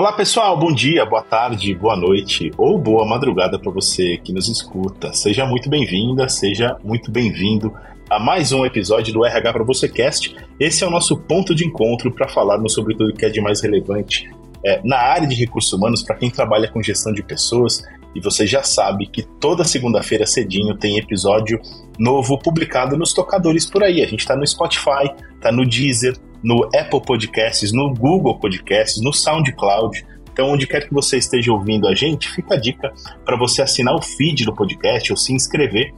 Olá 0.00 0.14
pessoal, 0.14 0.58
bom 0.58 0.72
dia, 0.72 1.04
boa 1.04 1.20
tarde, 1.20 1.74
boa 1.74 1.94
noite 1.94 2.50
ou 2.56 2.78
boa 2.78 3.04
madrugada 3.06 3.58
para 3.58 3.70
você 3.70 4.16
que 4.16 4.32
nos 4.32 4.48
escuta. 4.48 5.12
Seja 5.12 5.44
muito 5.44 5.68
bem-vinda, 5.68 6.26
seja 6.26 6.74
muito 6.82 7.10
bem-vindo 7.10 7.70
a 8.08 8.18
mais 8.18 8.50
um 8.50 8.64
episódio 8.64 9.12
do 9.12 9.26
RH 9.26 9.52
para 9.52 9.62
você 9.62 9.90
Cast. 9.90 10.34
Esse 10.58 10.82
é 10.84 10.86
o 10.86 10.90
nosso 10.90 11.18
ponto 11.18 11.54
de 11.54 11.66
encontro 11.66 12.10
para 12.10 12.26
falarmos 12.26 12.72
sobre 12.72 12.96
tudo 12.96 13.12
que 13.12 13.26
é 13.26 13.28
de 13.28 13.42
mais 13.42 13.60
relevante 13.60 14.26
é, 14.64 14.80
na 14.82 14.96
área 14.96 15.28
de 15.28 15.34
recursos 15.34 15.70
humanos 15.70 16.02
para 16.02 16.16
quem 16.16 16.30
trabalha 16.30 16.72
com 16.72 16.82
gestão 16.82 17.12
de 17.12 17.22
pessoas. 17.22 17.82
E 18.14 18.20
você 18.20 18.46
já 18.46 18.62
sabe 18.62 19.06
que 19.06 19.22
toda 19.22 19.64
segunda-feira 19.64 20.26
cedinho 20.26 20.76
tem 20.76 20.98
episódio 20.98 21.60
novo 21.98 22.38
publicado 22.38 22.96
nos 22.96 23.12
tocadores 23.12 23.66
por 23.66 23.84
aí. 23.84 24.02
A 24.02 24.06
gente 24.06 24.20
está 24.20 24.34
no 24.34 24.46
Spotify, 24.46 25.10
está 25.36 25.52
no 25.52 25.64
Deezer, 25.64 26.16
no 26.42 26.64
Apple 26.74 27.02
Podcasts, 27.02 27.72
no 27.72 27.94
Google 27.94 28.38
Podcasts, 28.38 29.02
no 29.02 29.12
SoundCloud. 29.12 30.04
Então, 30.32 30.50
onde 30.50 30.66
quer 30.66 30.86
que 30.86 30.94
você 30.94 31.18
esteja 31.18 31.52
ouvindo 31.52 31.86
a 31.86 31.94
gente, 31.94 32.28
fica 32.28 32.54
a 32.54 32.60
dica 32.60 32.92
para 33.24 33.36
você 33.36 33.62
assinar 33.62 33.94
o 33.94 34.02
feed 34.02 34.44
do 34.44 34.54
podcast 34.54 35.12
ou 35.12 35.16
se 35.16 35.32
inscrever. 35.32 35.92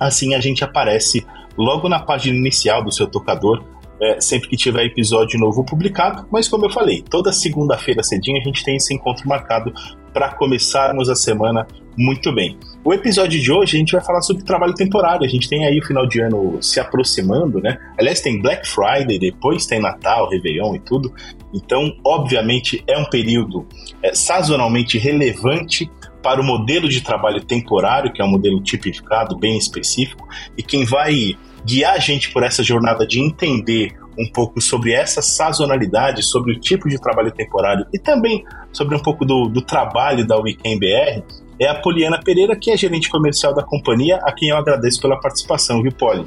Assim 0.00 0.34
a 0.34 0.40
gente 0.40 0.64
aparece 0.64 1.24
logo 1.56 1.88
na 1.88 2.00
página 2.00 2.36
inicial 2.36 2.82
do 2.82 2.92
seu 2.92 3.06
tocador, 3.06 3.64
é, 4.00 4.20
sempre 4.20 4.48
que 4.48 4.56
tiver 4.56 4.84
episódio 4.84 5.38
novo 5.38 5.64
publicado. 5.64 6.26
Mas, 6.30 6.48
como 6.48 6.66
eu 6.66 6.70
falei, 6.70 7.02
toda 7.02 7.32
segunda-feira 7.32 8.02
cedinho 8.02 8.40
a 8.40 8.44
gente 8.44 8.64
tem 8.64 8.76
esse 8.76 8.94
encontro 8.94 9.28
marcado 9.28 9.72
para 10.12 10.34
começarmos 10.34 11.08
a 11.08 11.14
semana 11.14 11.66
muito 11.96 12.32
bem. 12.32 12.56
O 12.84 12.94
episódio 12.94 13.40
de 13.40 13.50
hoje 13.50 13.76
a 13.76 13.80
gente 13.80 13.92
vai 13.92 14.02
falar 14.02 14.22
sobre 14.22 14.44
trabalho 14.44 14.72
temporário. 14.72 15.26
A 15.26 15.28
gente 15.28 15.48
tem 15.48 15.66
aí 15.66 15.78
o 15.78 15.84
final 15.84 16.06
de 16.06 16.20
ano 16.20 16.62
se 16.62 16.78
aproximando, 16.78 17.60
né? 17.60 17.76
Aliás, 17.98 18.20
tem 18.20 18.40
Black 18.40 18.66
Friday, 18.68 19.18
depois 19.18 19.66
tem 19.66 19.80
Natal, 19.80 20.30
Réveillon 20.30 20.76
e 20.76 20.78
tudo. 20.78 21.12
Então, 21.52 21.92
obviamente, 22.06 22.82
é 22.86 22.96
um 22.96 23.04
período 23.04 23.66
é, 24.02 24.14
sazonalmente 24.14 24.96
relevante 24.96 25.90
para 26.22 26.40
o 26.40 26.44
modelo 26.44 26.88
de 26.88 27.00
trabalho 27.00 27.44
temporário, 27.44 28.12
que 28.12 28.22
é 28.22 28.24
um 28.24 28.30
modelo 28.30 28.62
tipificado, 28.62 29.36
bem 29.36 29.56
específico, 29.58 30.28
e 30.56 30.62
quem 30.62 30.84
vai 30.84 31.36
guiar 31.64 31.94
a 31.94 31.98
gente 31.98 32.30
por 32.32 32.42
essa 32.42 32.62
jornada 32.62 33.06
de 33.06 33.20
entender 33.20 33.94
um 34.18 34.30
pouco 34.32 34.60
sobre 34.60 34.92
essa 34.92 35.22
sazonalidade, 35.22 36.22
sobre 36.22 36.52
o 36.52 36.60
tipo 36.60 36.88
de 36.88 37.00
trabalho 37.00 37.30
temporário 37.30 37.86
e 37.92 37.98
também 37.98 38.44
sobre 38.72 38.96
um 38.96 39.00
pouco 39.00 39.24
do, 39.24 39.48
do 39.48 39.62
trabalho 39.62 40.26
da 40.26 40.36
Weekend 40.36 40.78
BR 40.78 41.22
é 41.60 41.66
a 41.68 41.74
Poliana 41.74 42.20
Pereira, 42.22 42.56
que 42.56 42.70
é 42.70 42.76
gerente 42.76 43.10
comercial 43.10 43.54
da 43.54 43.64
companhia, 43.64 44.16
a 44.22 44.32
quem 44.32 44.50
eu 44.50 44.56
agradeço 44.56 45.00
pela 45.00 45.18
participação, 45.18 45.82
viu, 45.82 45.92
Poli? 45.92 46.26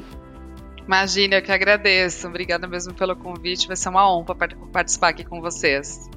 Imagina, 0.86 1.36
eu 1.36 1.42
que 1.42 1.50
agradeço. 1.50 2.26
Obrigada 2.26 2.66
mesmo 2.66 2.92
pelo 2.92 3.16
convite. 3.16 3.66
Vai 3.66 3.76
ser 3.76 3.88
uma 3.88 4.12
honra 4.12 4.36
participar 4.72 5.08
aqui 5.08 5.24
com 5.24 5.40
vocês. 5.40 6.10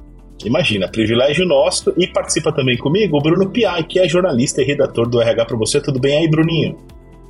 Imagina, 0.44 0.88
privilégio 0.90 1.46
nosso. 1.46 1.94
E 1.98 2.08
participa 2.08 2.52
também 2.52 2.78
comigo 2.78 3.18
o 3.18 3.22
Bruno 3.22 3.50
Piai, 3.50 3.84
que 3.84 4.00
é 4.00 4.08
jornalista 4.10 4.62
e 4.62 4.66
redator 4.66 5.08
do 5.08 5.22
RH 5.22 5.46
para 5.46 5.58
você. 5.58 5.80
Tudo 5.80 6.00
bem 6.00 6.18
aí, 6.18 6.30
Bruninho? 6.30 6.78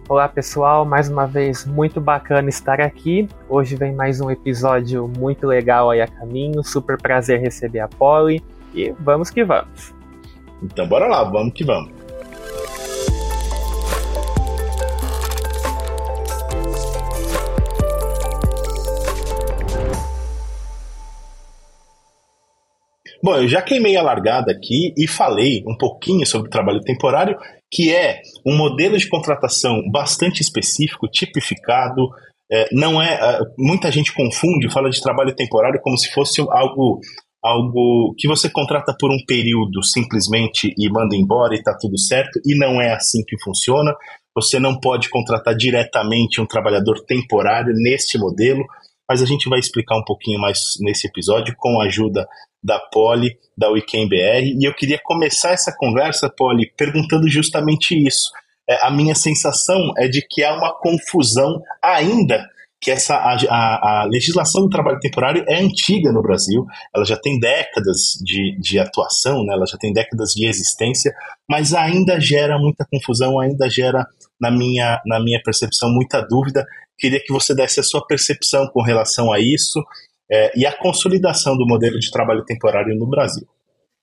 Olá 0.08 0.28
pessoal, 0.28 0.86
mais 0.86 1.09
uma 1.09 1.25
vez 1.25 1.66
muito 1.66 2.00
bacana 2.00 2.48
estar 2.48 2.80
aqui. 2.80 3.28
Hoje 3.50 3.75
vem 3.75 3.92
mais 3.92 4.22
um 4.22 4.30
episódio 4.30 5.12
muito 5.17 5.47
legal 5.47 5.89
aí 5.89 6.00
a 6.00 6.06
caminho. 6.08 6.64
Super 6.64 6.95
prazer 6.95 7.39
receber 7.39 7.80
a 7.80 7.88
Polly 7.88 8.39
e 8.72 8.94
vamos 9.00 9.31
que 9.31 9.44
vamos. 9.44 9.95
Então 10.62 10.88
bora 10.88 11.08
lá, 11.08 11.23
vamos 11.23 11.56
que 11.56 11.64
vamos. 11.64 11.92
Bom, 23.23 23.38
eu 23.38 23.47
já 23.47 23.59
queimei 23.59 23.97
a 23.97 24.03
largada 24.03 24.52
aqui 24.52 24.94
e 24.95 25.08
falei 25.08 25.64
um 25.67 25.75
pouquinho 25.75 26.28
sobre 26.28 26.47
o 26.47 26.52
trabalho 26.52 26.80
temporário, 26.81 27.36
que 27.76 27.94
é 27.94 28.22
um 28.48 28.56
modelo 28.56 28.98
de 28.98 29.09
contratação 29.09 29.81
bastante 29.92 30.40
específico, 30.42 31.09
tipificado. 31.09 32.08
É, 32.50 32.69
não 32.72 33.02
é, 33.02 33.16
é 33.16 33.40
muita 33.58 33.91
gente 33.91 34.13
confunde, 34.13 34.72
fala 34.72 34.90
de 34.90 35.02
trabalho 35.02 35.36
temporário 35.36 35.81
como 35.81 35.97
se 35.97 36.09
fosse 36.14 36.40
algo 36.41 37.02
algo 37.44 38.16
que 38.18 38.28
você 38.28 38.50
contrata 38.50 38.96
por 39.00 39.12
um 39.12 39.24
período 39.28 39.84
simplesmente 39.84 40.74
e 40.75 40.90
manda 40.90 41.16
embora 41.16 41.53
e 41.53 41.59
está 41.59 41.78
tudo 41.80 42.00
certo, 42.00 42.40
e 42.44 42.58
não 42.58 42.81
é 42.81 42.91
assim 42.91 43.24
que 43.28 43.40
funciona. 43.44 43.94
Você 44.35 44.58
não 44.58 44.80
pode 44.80 45.09
contratar 45.09 45.56
diretamente 45.56 46.41
um 46.41 46.47
trabalhador 46.47 47.06
temporário 47.06 47.72
neste 47.75 48.18
modelo, 48.18 48.66
mas 49.07 49.21
a 49.21 49.25
gente 49.25 49.49
vai 49.49 49.59
explicar 49.59 49.97
um 49.97 50.03
pouquinho 50.03 50.39
mais 50.39 50.59
nesse 50.79 51.07
episódio 51.07 51.55
com 51.57 51.79
a 51.79 51.85
ajuda 51.85 52.27
da 52.63 52.79
Poli, 52.79 53.38
da 53.57 53.69
Weekend 53.69 54.09
BR, 54.09 54.59
e 54.59 54.67
eu 54.67 54.73
queria 54.73 54.99
começar 55.03 55.51
essa 55.51 55.75
conversa, 55.77 56.29
Poli, 56.29 56.71
perguntando 56.75 57.29
justamente 57.29 57.95
isso. 57.95 58.31
É, 58.67 58.83
a 58.85 58.89
minha 58.89 59.13
sensação 59.13 59.93
é 59.97 60.07
de 60.07 60.25
que 60.27 60.43
há 60.43 60.55
uma 60.55 60.73
confusão 60.73 61.61
ainda 61.81 62.49
que 62.85 62.91
essa 62.91 63.16
a, 63.16 63.35
a, 63.50 64.03
a, 64.03 64.06
legislação 64.06 64.62
do 64.62 64.69
trabalho 64.69 65.00
temporário 65.00 65.44
é 65.47 65.59
antiga 65.59 66.12
no 66.12 66.22
Brasil, 66.22 66.63
ela 66.96 67.03
já 67.03 67.18
tem 67.18 67.40
décadas 67.40 68.13
de, 68.23 68.56
de 68.59 68.78
atuação, 68.78 69.44
né, 69.44 69.56
ela 69.56 69.66
já 69.66 69.75
tem 69.75 69.91
décadas 69.91 70.29
de 70.35 70.47
existência, 70.47 71.12
mas 71.50 71.73
ainda 71.73 72.19
gera 72.19 72.59
muita 72.59 72.85
confusão, 72.85 73.40
ainda 73.40 73.68
gera, 73.68 74.06
na 74.40 74.51
minha, 74.51 75.01
na 75.03 75.19
minha 75.19 75.41
percepção, 75.44 75.90
muita 75.90 76.22
dúvida. 76.22 76.63
Queria 76.96 77.19
que 77.19 77.34
você 77.34 77.56
desse 77.56 77.79
a 77.79 77.84
sua 77.84 78.06
percepção 78.06 78.68
com 78.68 78.84
relação 78.84 79.34
a 79.34 79.40
isso 79.40 79.84
é, 80.31 80.52
e 80.56 80.63
a 80.63 80.78
consolidação 80.78 81.57
do 81.57 81.66
modelo 81.66 81.97
de 81.97 82.12
trabalho 82.12 82.46
temporário 82.46 82.96
no 82.96 83.07
Brasil. 83.09 83.47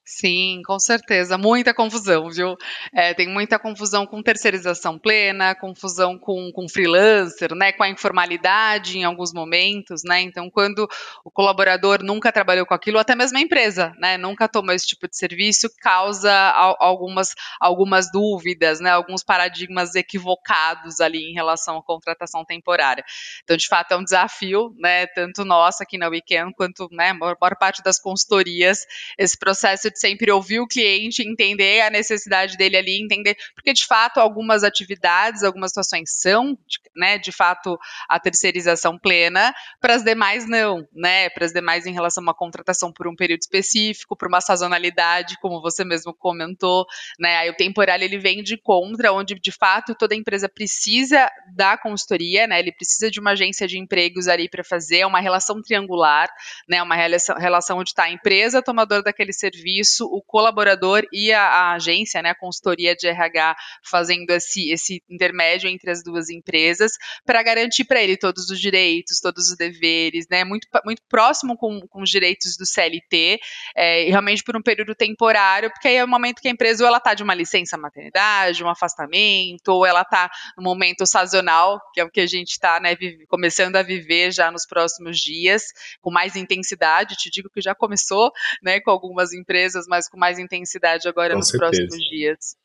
Sim, 0.05 0.63
com 0.67 0.81
certeza. 0.81 1.39
Muita 1.39 1.73
confusão, 1.73 2.29
viu? 2.29 2.57
É, 2.93 3.15
tem 3.15 3.29
muita 3.29 3.57
confusão 3.57 4.05
com 4.05 4.21
terceirização 4.21 4.99
plena, 4.99 5.55
confusão 5.55 6.19
com, 6.19 6.51
com 6.53 6.69
freelancer, 6.69 7.55
né? 7.55 7.73
Com 7.73 7.85
a 7.85 7.89
informalidade 7.89 8.99
em 8.99 9.05
alguns 9.05 9.33
momentos, 9.33 10.03
né? 10.05 10.21
Então, 10.21 10.51
quando 10.51 10.89
o 11.25 11.31
colaborador 11.31 12.03
nunca 12.03 12.33
trabalhou 12.33 12.67
com 12.67 12.75
aquilo, 12.75 12.99
até 12.99 13.15
mesmo 13.15 13.39
a 13.39 13.41
empresa, 13.41 13.93
né? 13.97 14.17
Nunca 14.19 14.49
tomou 14.49 14.75
esse 14.75 14.89
tipo 14.89 15.07
de 15.09 15.17
serviço, 15.17 15.71
causa 15.81 16.33
algumas, 16.81 17.29
algumas 17.61 18.11
dúvidas, 18.11 18.81
né? 18.81 18.91
Alguns 18.91 19.23
paradigmas 19.23 19.95
equivocados 19.95 21.01
ali 21.01 21.31
em 21.31 21.33
relação 21.33 21.79
à 21.79 21.83
contratação 21.83 22.45
temporária. 22.45 23.05
Então, 23.45 23.57
de 23.57 23.69
fato, 23.69 23.93
é 23.93 23.97
um 23.97 24.05
desafio, 24.05 24.75
né? 24.79 25.07
Tanto 25.07 25.45
nós 25.45 25.81
aqui 25.81 25.97
na 25.97 26.09
Weekend, 26.09 26.53
quanto, 26.57 26.89
né? 26.91 27.11
A 27.11 27.15
maior 27.15 27.37
parte 27.57 27.83
das 27.85 28.01
consultorias, 28.01 28.81
esse 29.17 29.39
processo 29.39 29.92
de 29.93 30.01
sempre 30.01 30.31
ouvir 30.31 30.61
o 30.61 30.67
cliente, 30.67 31.23
entender 31.23 31.83
a 31.83 31.91
necessidade 31.91 32.57
dele 32.57 32.77
ali, 32.77 33.01
entender, 33.01 33.37
porque 33.55 33.73
de 33.73 33.87
fato 33.87 34.19
algumas 34.19 34.65
atividades, 34.65 35.43
algumas 35.43 35.71
situações 35.71 36.11
são, 36.13 36.59
né, 36.97 37.19
de 37.19 37.31
fato 37.31 37.79
a 38.09 38.19
terceirização 38.19 38.99
plena, 38.99 39.55
para 39.81 39.95
as 39.95 40.03
demais 40.03 40.49
não, 40.49 40.87
né, 40.95 41.29
para 41.31 41.45
as 41.45 41.53
demais 41.53 41.87
em 41.87 41.93
relação 41.93 42.23
a 42.23 42.27
uma 42.27 42.35
contratação 42.35 42.93
por 42.93 43.07
um 43.07 43.15
período 43.15 43.43
específico, 43.43 44.17
por 44.17 44.29
uma 44.29 44.41
sazonalidade, 44.41 45.39
como 45.41 45.61
você 45.61 45.85
mesmo 45.85 46.15
comentou, 46.15 46.87
né, 47.19 47.37
aí 47.39 47.51
o 47.51 47.57
temporal 47.57 47.99
ele 48.01 48.19
vem 48.19 48.43
de 48.43 48.57
contra, 48.57 49.13
onde 49.13 49.35
de 49.35 49.53
fato 49.53 49.95
toda 49.95 50.15
empresa 50.15 50.49
precisa 50.49 51.31
da 51.55 51.77
consultoria, 51.77 52.47
né, 52.47 52.59
ele 52.59 52.73
precisa 52.73 53.11
de 53.11 53.21
uma 53.21 53.33
agência 53.33 53.67
de 53.67 53.79
empregos 53.79 54.29
ali 54.29 54.49
para 54.49 54.65
fazer, 54.65 55.05
uma 55.05 55.21
relação 55.21 55.61
triangular, 55.61 56.29
né, 56.69 56.83
uma 56.83 56.95
relação, 56.95 57.37
relação 57.37 57.79
onde 57.79 57.91
está 57.91 58.05
a 58.05 58.11
empresa 58.11 58.63
tomadora 58.63 59.03
daquele 59.03 59.33
serviço, 59.33 59.82
isso, 59.83 60.07
o 60.07 60.23
colaborador 60.23 61.05
e 61.13 61.33
a, 61.33 61.43
a 61.43 61.75
agência, 61.75 62.23
né, 62.23 62.31
a 62.31 62.35
consultoria 62.35 62.95
de 62.97 63.07
RH, 63.07 63.57
fazendo 63.85 64.31
esse, 64.31 64.71
esse 64.71 65.03
intermédio 65.11 65.69
entre 65.69 65.91
as 65.91 66.03
duas 66.03 66.31
empresas, 66.31 66.93
para 67.25 67.43
garantir 67.43 67.85
para 67.85 68.03
ele 68.03 68.17
todos 68.17 68.49
os 68.49 68.61
direitos, 68.61 69.21
todos 69.21 69.51
os 69.51 69.57
deveres, 69.57 70.27
né, 70.31 70.45
muito, 70.45 70.67
muito 70.85 71.03
próximo 71.09 71.57
com, 71.57 71.81
com 71.89 72.03
os 72.03 72.11
direitos 72.11 72.57
do 72.57 72.67
CLT, 72.67 73.39
é, 73.77 74.05
realmente 74.05 74.43
por 74.43 74.57
um 74.57 74.63
período 74.63 74.95
temporário, 74.95 75.71
porque 75.71 75.89
aí 75.89 75.97
é 75.97 76.05
o 76.05 76.09
momento 76.09 76.41
que 76.41 76.49
a 76.49 76.51
empresa 76.51 76.83
ou 76.83 76.89
ela 76.89 76.99
está 76.99 77.15
de 77.15 77.23
uma 77.23 77.35
licença 77.35 77.77
maternidade, 77.77 78.65
um 78.65 78.69
afastamento, 78.69 79.69
ou 79.69 79.85
ela 79.85 80.03
está 80.03 80.31
no 80.57 80.63
momento 80.63 81.07
sazonal, 81.07 81.81
que 81.93 82.01
é 82.01 82.05
o 82.05 82.11
que 82.11 82.21
a 82.21 82.27
gente 82.27 82.53
está 82.53 82.81
né, 82.81 82.97
começando 83.29 83.77
a 83.77 83.83
viver 83.83 84.33
já 84.33 84.51
nos 84.51 84.67
próximos 84.67 85.19
dias, 85.19 85.65
com 86.01 86.11
mais 86.11 86.37
intensidade, 86.37 87.17
te 87.17 87.31
digo 87.31 87.51
que 87.51 87.61
já 87.61 87.75
começou, 87.75 88.31
né, 88.63 88.81
com 88.81 88.91
algumas 88.91 89.33
empresas 89.33 89.72
coisas, 89.73 89.87
mas 89.89 90.09
com 90.09 90.19
mais 90.19 90.39
intensidade 90.39 91.09
agora 91.09 91.31
com 91.31 91.39
nos 91.39 91.49
certeza. 91.49 91.73
próximos 91.73 92.09
dias. 92.09 92.57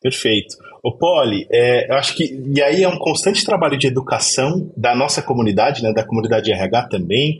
Perfeito. 0.00 0.54
O 0.84 0.96
Poli, 0.96 1.46
é, 1.50 1.90
eu 1.90 1.96
acho 1.96 2.14
que 2.14 2.40
e 2.54 2.62
aí 2.62 2.84
é 2.84 2.88
um 2.88 2.98
constante 2.98 3.44
trabalho 3.44 3.76
de 3.76 3.88
educação 3.88 4.72
da 4.76 4.94
nossa 4.94 5.20
comunidade, 5.20 5.82
né, 5.82 5.92
da 5.92 6.06
comunidade 6.06 6.52
RH 6.52 6.88
também, 6.88 7.38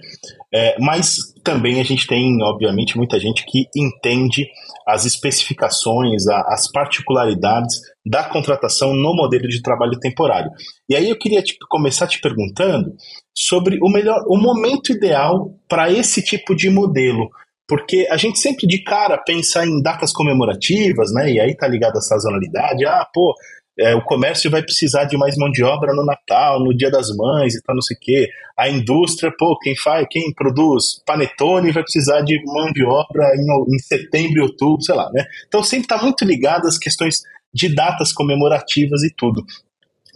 é, 0.52 0.76
mas 0.81 1.19
também 1.44 1.81
a 1.81 1.84
gente 1.84 2.06
tem, 2.08 2.43
obviamente, 2.43 2.96
muita 2.96 3.20
gente 3.20 3.44
que 3.46 3.67
entende 3.76 4.49
as 4.84 5.05
especificações, 5.05 6.26
a, 6.26 6.40
as 6.49 6.70
particularidades 6.73 7.76
da 8.05 8.25
contratação 8.25 8.93
no 8.94 9.14
modelo 9.14 9.46
de 9.46 9.62
trabalho 9.62 9.99
temporário. 10.00 10.50
E 10.88 10.96
aí 10.96 11.08
eu 11.08 11.17
queria 11.17 11.43
te, 11.43 11.56
começar 11.69 12.08
te 12.08 12.20
perguntando 12.20 12.93
sobre 13.32 13.78
o 13.81 13.88
melhor, 13.88 14.25
o 14.26 14.37
momento 14.37 14.90
ideal 14.90 15.55
para 15.69 15.93
esse 15.93 16.20
tipo 16.20 16.56
de 16.56 16.69
modelo 16.69 17.31
porque 17.69 18.07
a 18.11 18.17
gente 18.17 18.39
sempre 18.39 18.67
de 18.67 18.83
cara 18.83 19.19
pensa 19.19 19.65
em 19.65 19.83
datas 19.83 20.13
comemorativas, 20.13 21.13
né? 21.13 21.33
E 21.33 21.41
aí 21.41 21.57
tá 21.57 21.67
ligado 21.67 21.97
à 21.97 22.01
sazonalidade. 22.01 22.87
Ah, 22.87 23.07
pô, 23.13 23.35
é, 23.79 23.95
o 23.95 24.03
comércio 24.03 24.51
vai 24.51 24.63
precisar 24.63 25.05
de 25.05 25.19
mais 25.19 25.37
mão 25.37 25.51
de 25.51 25.63
obra 25.63 25.93
no 25.93 26.05
Natal, 26.05 26.61
no 26.61 26.75
Dia 26.75 26.91
das 26.91 27.09
Mães 27.15 27.55
e 27.55 27.63
tal, 27.63 27.75
não 27.75 27.83
sei 27.83 27.97
o 27.97 28.01
quê. 28.01 28.29
A 28.57 28.69
indústria, 28.71 29.31
pô, 29.37 29.59
quem 29.59 29.77
faz, 29.77 30.07
quem 30.11 30.33
produz 30.33 31.03
panetone 31.05 31.73
vai 31.73 31.83
precisar 31.83 32.23
de 32.23 32.43
mão 32.47 32.73
de 32.73 32.85
obra 32.85 33.35
em, 33.37 33.75
em 33.75 33.79
setembro 33.79 34.45
outubro, 34.45 34.83
sei 34.83 34.95
lá, 34.95 35.11
né? 35.12 35.25
Então 35.47 35.62
sempre 35.62 35.85
está 35.85 36.03
muito 36.03 36.25
ligado 36.25 36.67
às 36.67 36.79
questões 36.79 37.23
de 37.53 37.75
datas 37.75 38.12
comemorativas 38.12 39.03
e 39.03 39.12
tudo. 39.15 39.45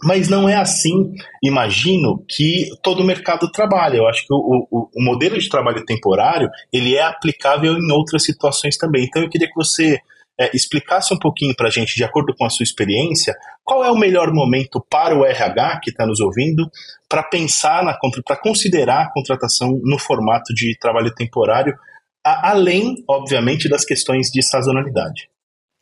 Mas 0.03 0.27
não 0.27 0.49
é 0.49 0.55
assim, 0.55 1.13
imagino, 1.43 2.23
que 2.27 2.69
todo 2.81 3.01
o 3.01 3.05
mercado 3.05 3.51
trabalha. 3.51 3.97
Eu 3.97 4.07
acho 4.07 4.25
que 4.25 4.33
o, 4.33 4.67
o, 4.71 4.89
o 4.95 5.03
modelo 5.03 5.37
de 5.37 5.47
trabalho 5.47 5.85
temporário 5.85 6.49
ele 6.73 6.95
é 6.95 7.03
aplicável 7.03 7.73
em 7.73 7.91
outras 7.91 8.23
situações 8.23 8.77
também. 8.77 9.05
Então 9.05 9.21
eu 9.21 9.29
queria 9.29 9.47
que 9.47 9.55
você 9.55 9.99
é, 10.39 10.49
explicasse 10.55 11.13
um 11.13 11.19
pouquinho 11.19 11.55
para 11.55 11.67
a 11.67 11.71
gente, 11.71 11.95
de 11.95 12.03
acordo 12.03 12.33
com 12.35 12.45
a 12.45 12.49
sua 12.49 12.63
experiência, 12.63 13.35
qual 13.63 13.85
é 13.85 13.91
o 13.91 13.97
melhor 13.97 14.33
momento 14.33 14.83
para 14.89 15.15
o 15.15 15.23
RH 15.23 15.81
que 15.83 15.91
está 15.91 16.05
nos 16.05 16.19
ouvindo 16.19 16.69
para 17.07 17.21
pensar 17.23 17.83
na 17.83 17.95
para 18.25 18.37
considerar 18.37 19.03
a 19.03 19.11
contratação 19.11 19.79
no 19.83 19.99
formato 19.99 20.53
de 20.53 20.75
trabalho 20.79 21.13
temporário, 21.13 21.77
a, 22.25 22.51
além, 22.51 23.03
obviamente, 23.07 23.69
das 23.69 23.85
questões 23.85 24.27
de 24.31 24.41
sazonalidade. 24.41 25.29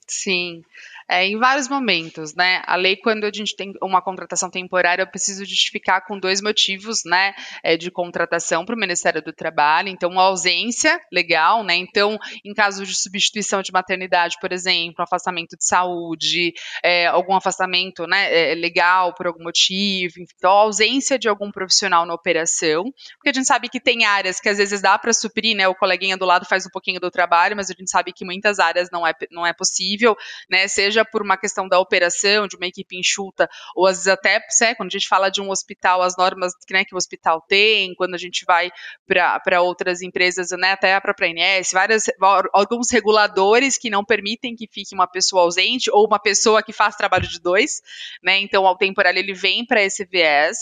Sim 0.08 0.62
é, 1.10 1.26
em 1.26 1.38
vários 1.38 1.68
momentos, 1.68 2.36
né? 2.36 2.62
A 2.68 2.76
lei, 2.76 2.96
quando 2.96 3.24
a 3.24 3.32
gente 3.34 3.56
tem 3.56 3.74
uma 3.82 4.02
contratação 4.02 4.50
temporária, 4.50 5.02
eu 5.02 5.08
preciso 5.08 5.44
justificar 5.44 6.06
com 6.06 6.20
dois 6.20 6.40
motivos, 6.42 7.02
né, 7.04 7.34
é, 7.64 7.76
de 7.76 7.90
contratação 7.90 8.64
para 8.64 8.76
o 8.76 8.80
Ministério 8.80 9.22
do 9.22 9.34
Trabalho. 9.34 9.90
Então, 9.90 10.12
uma 10.12 10.24
ausência 10.24 11.02
legal, 11.12 11.64
né? 11.64 11.76
Então, 11.76 12.18
em 12.46 12.54
caso 12.54 12.86
de 12.86 12.96
substituição 12.96 13.64
de 13.64 13.72
maternidade, 13.72 14.38
por 14.40 14.52
exemplo, 14.52 15.04
afastamento 15.04 15.58
de 15.58 15.66
saúde, 15.66 16.54
é, 16.84 17.08
algum 17.08 17.36
afastamento, 17.36 18.06
né, 18.06 18.52
é, 18.52 18.54
legal 18.54 19.14
por 19.16 19.26
algum 19.26 19.44
motivo, 19.44 20.14
então, 20.20 20.52
a 20.52 20.62
ausência 20.62 21.18
de 21.18 21.28
algum 21.28 21.52
profissional 21.52 22.06
na 22.06 22.14
operação, 22.14 22.94
porque 23.16 23.30
a 23.30 23.34
gente 23.34 23.48
sabe 23.48 23.68
que 23.68 23.80
tem 23.80 24.06
áreas 24.06 24.40
que 24.40 24.50
às 24.50 24.58
vezes 24.58 24.82
dá 24.82 24.98
para 24.98 25.12
suprir, 25.12 25.56
né? 25.56 25.68
O 25.68 25.74
coleguinha 25.74 26.18
do 26.18 26.26
lado 26.26 26.46
faz 26.46 26.66
um 26.66 26.70
pouquinho 26.70 27.00
do 27.00 27.10
trabalho, 27.10 27.56
mas 27.56 27.72
a 27.72 27.74
gente 27.74 27.90
sabe 27.90 28.14
que 28.14 28.24
muitas 28.24 28.60
áreas 28.60 28.90
não 28.92 29.08
é, 29.08 29.14
não 29.32 29.46
é 29.46 29.54
possível, 29.54 30.16
né? 30.50 30.68
Seja 30.68 30.99
seja 31.00 31.06
por 31.06 31.22
uma 31.22 31.38
questão 31.38 31.68
da 31.68 31.80
operação, 31.80 32.48
de 32.48 32.56
uma 32.56 32.68
equipe 32.68 32.98
enxuta, 32.98 33.50
ou 33.76 33.86
às 33.86 33.98
vezes 33.98 34.08
até, 34.08 34.40
né, 34.62 34.76
quando 34.76 34.88
a 34.88 34.98
gente 34.98 35.08
fala 35.08 35.30
de 35.30 35.42
um 35.42 35.50
hospital, 35.50 36.02
as 36.02 36.16
normas 36.18 36.54
né, 36.70 36.84
que 36.84 36.94
o 36.94 36.98
hospital 36.98 37.42
tem, 37.48 37.94
quando 37.96 38.16
a 38.16 38.18
gente 38.18 38.46
vai 38.46 38.70
para 39.08 39.62
outras 39.62 40.02
empresas, 40.02 40.50
né, 40.52 40.72
até 40.72 40.94
a 40.94 41.02
própria 41.02 41.28
INS, 41.28 41.72
várias, 41.72 42.06
alguns 42.54 42.92
reguladores 42.92 43.78
que 43.78 43.90
não 43.90 44.04
permitem 44.04 44.56
que 44.56 44.68
fique 44.72 44.94
uma 44.94 45.08
pessoa 45.08 45.44
ausente 45.44 45.90
ou 45.92 46.06
uma 46.06 46.20
pessoa 46.20 46.62
que 46.62 46.74
faz 46.74 46.96
trabalho 46.96 47.28
de 47.28 47.40
dois, 47.40 47.82
né, 48.24 48.40
então 48.40 48.64
o 48.64 48.76
temporário 48.76 49.20
ele 49.20 49.34
vem 49.34 49.66
para 49.66 49.82
esse 49.82 50.06
viés, 50.06 50.58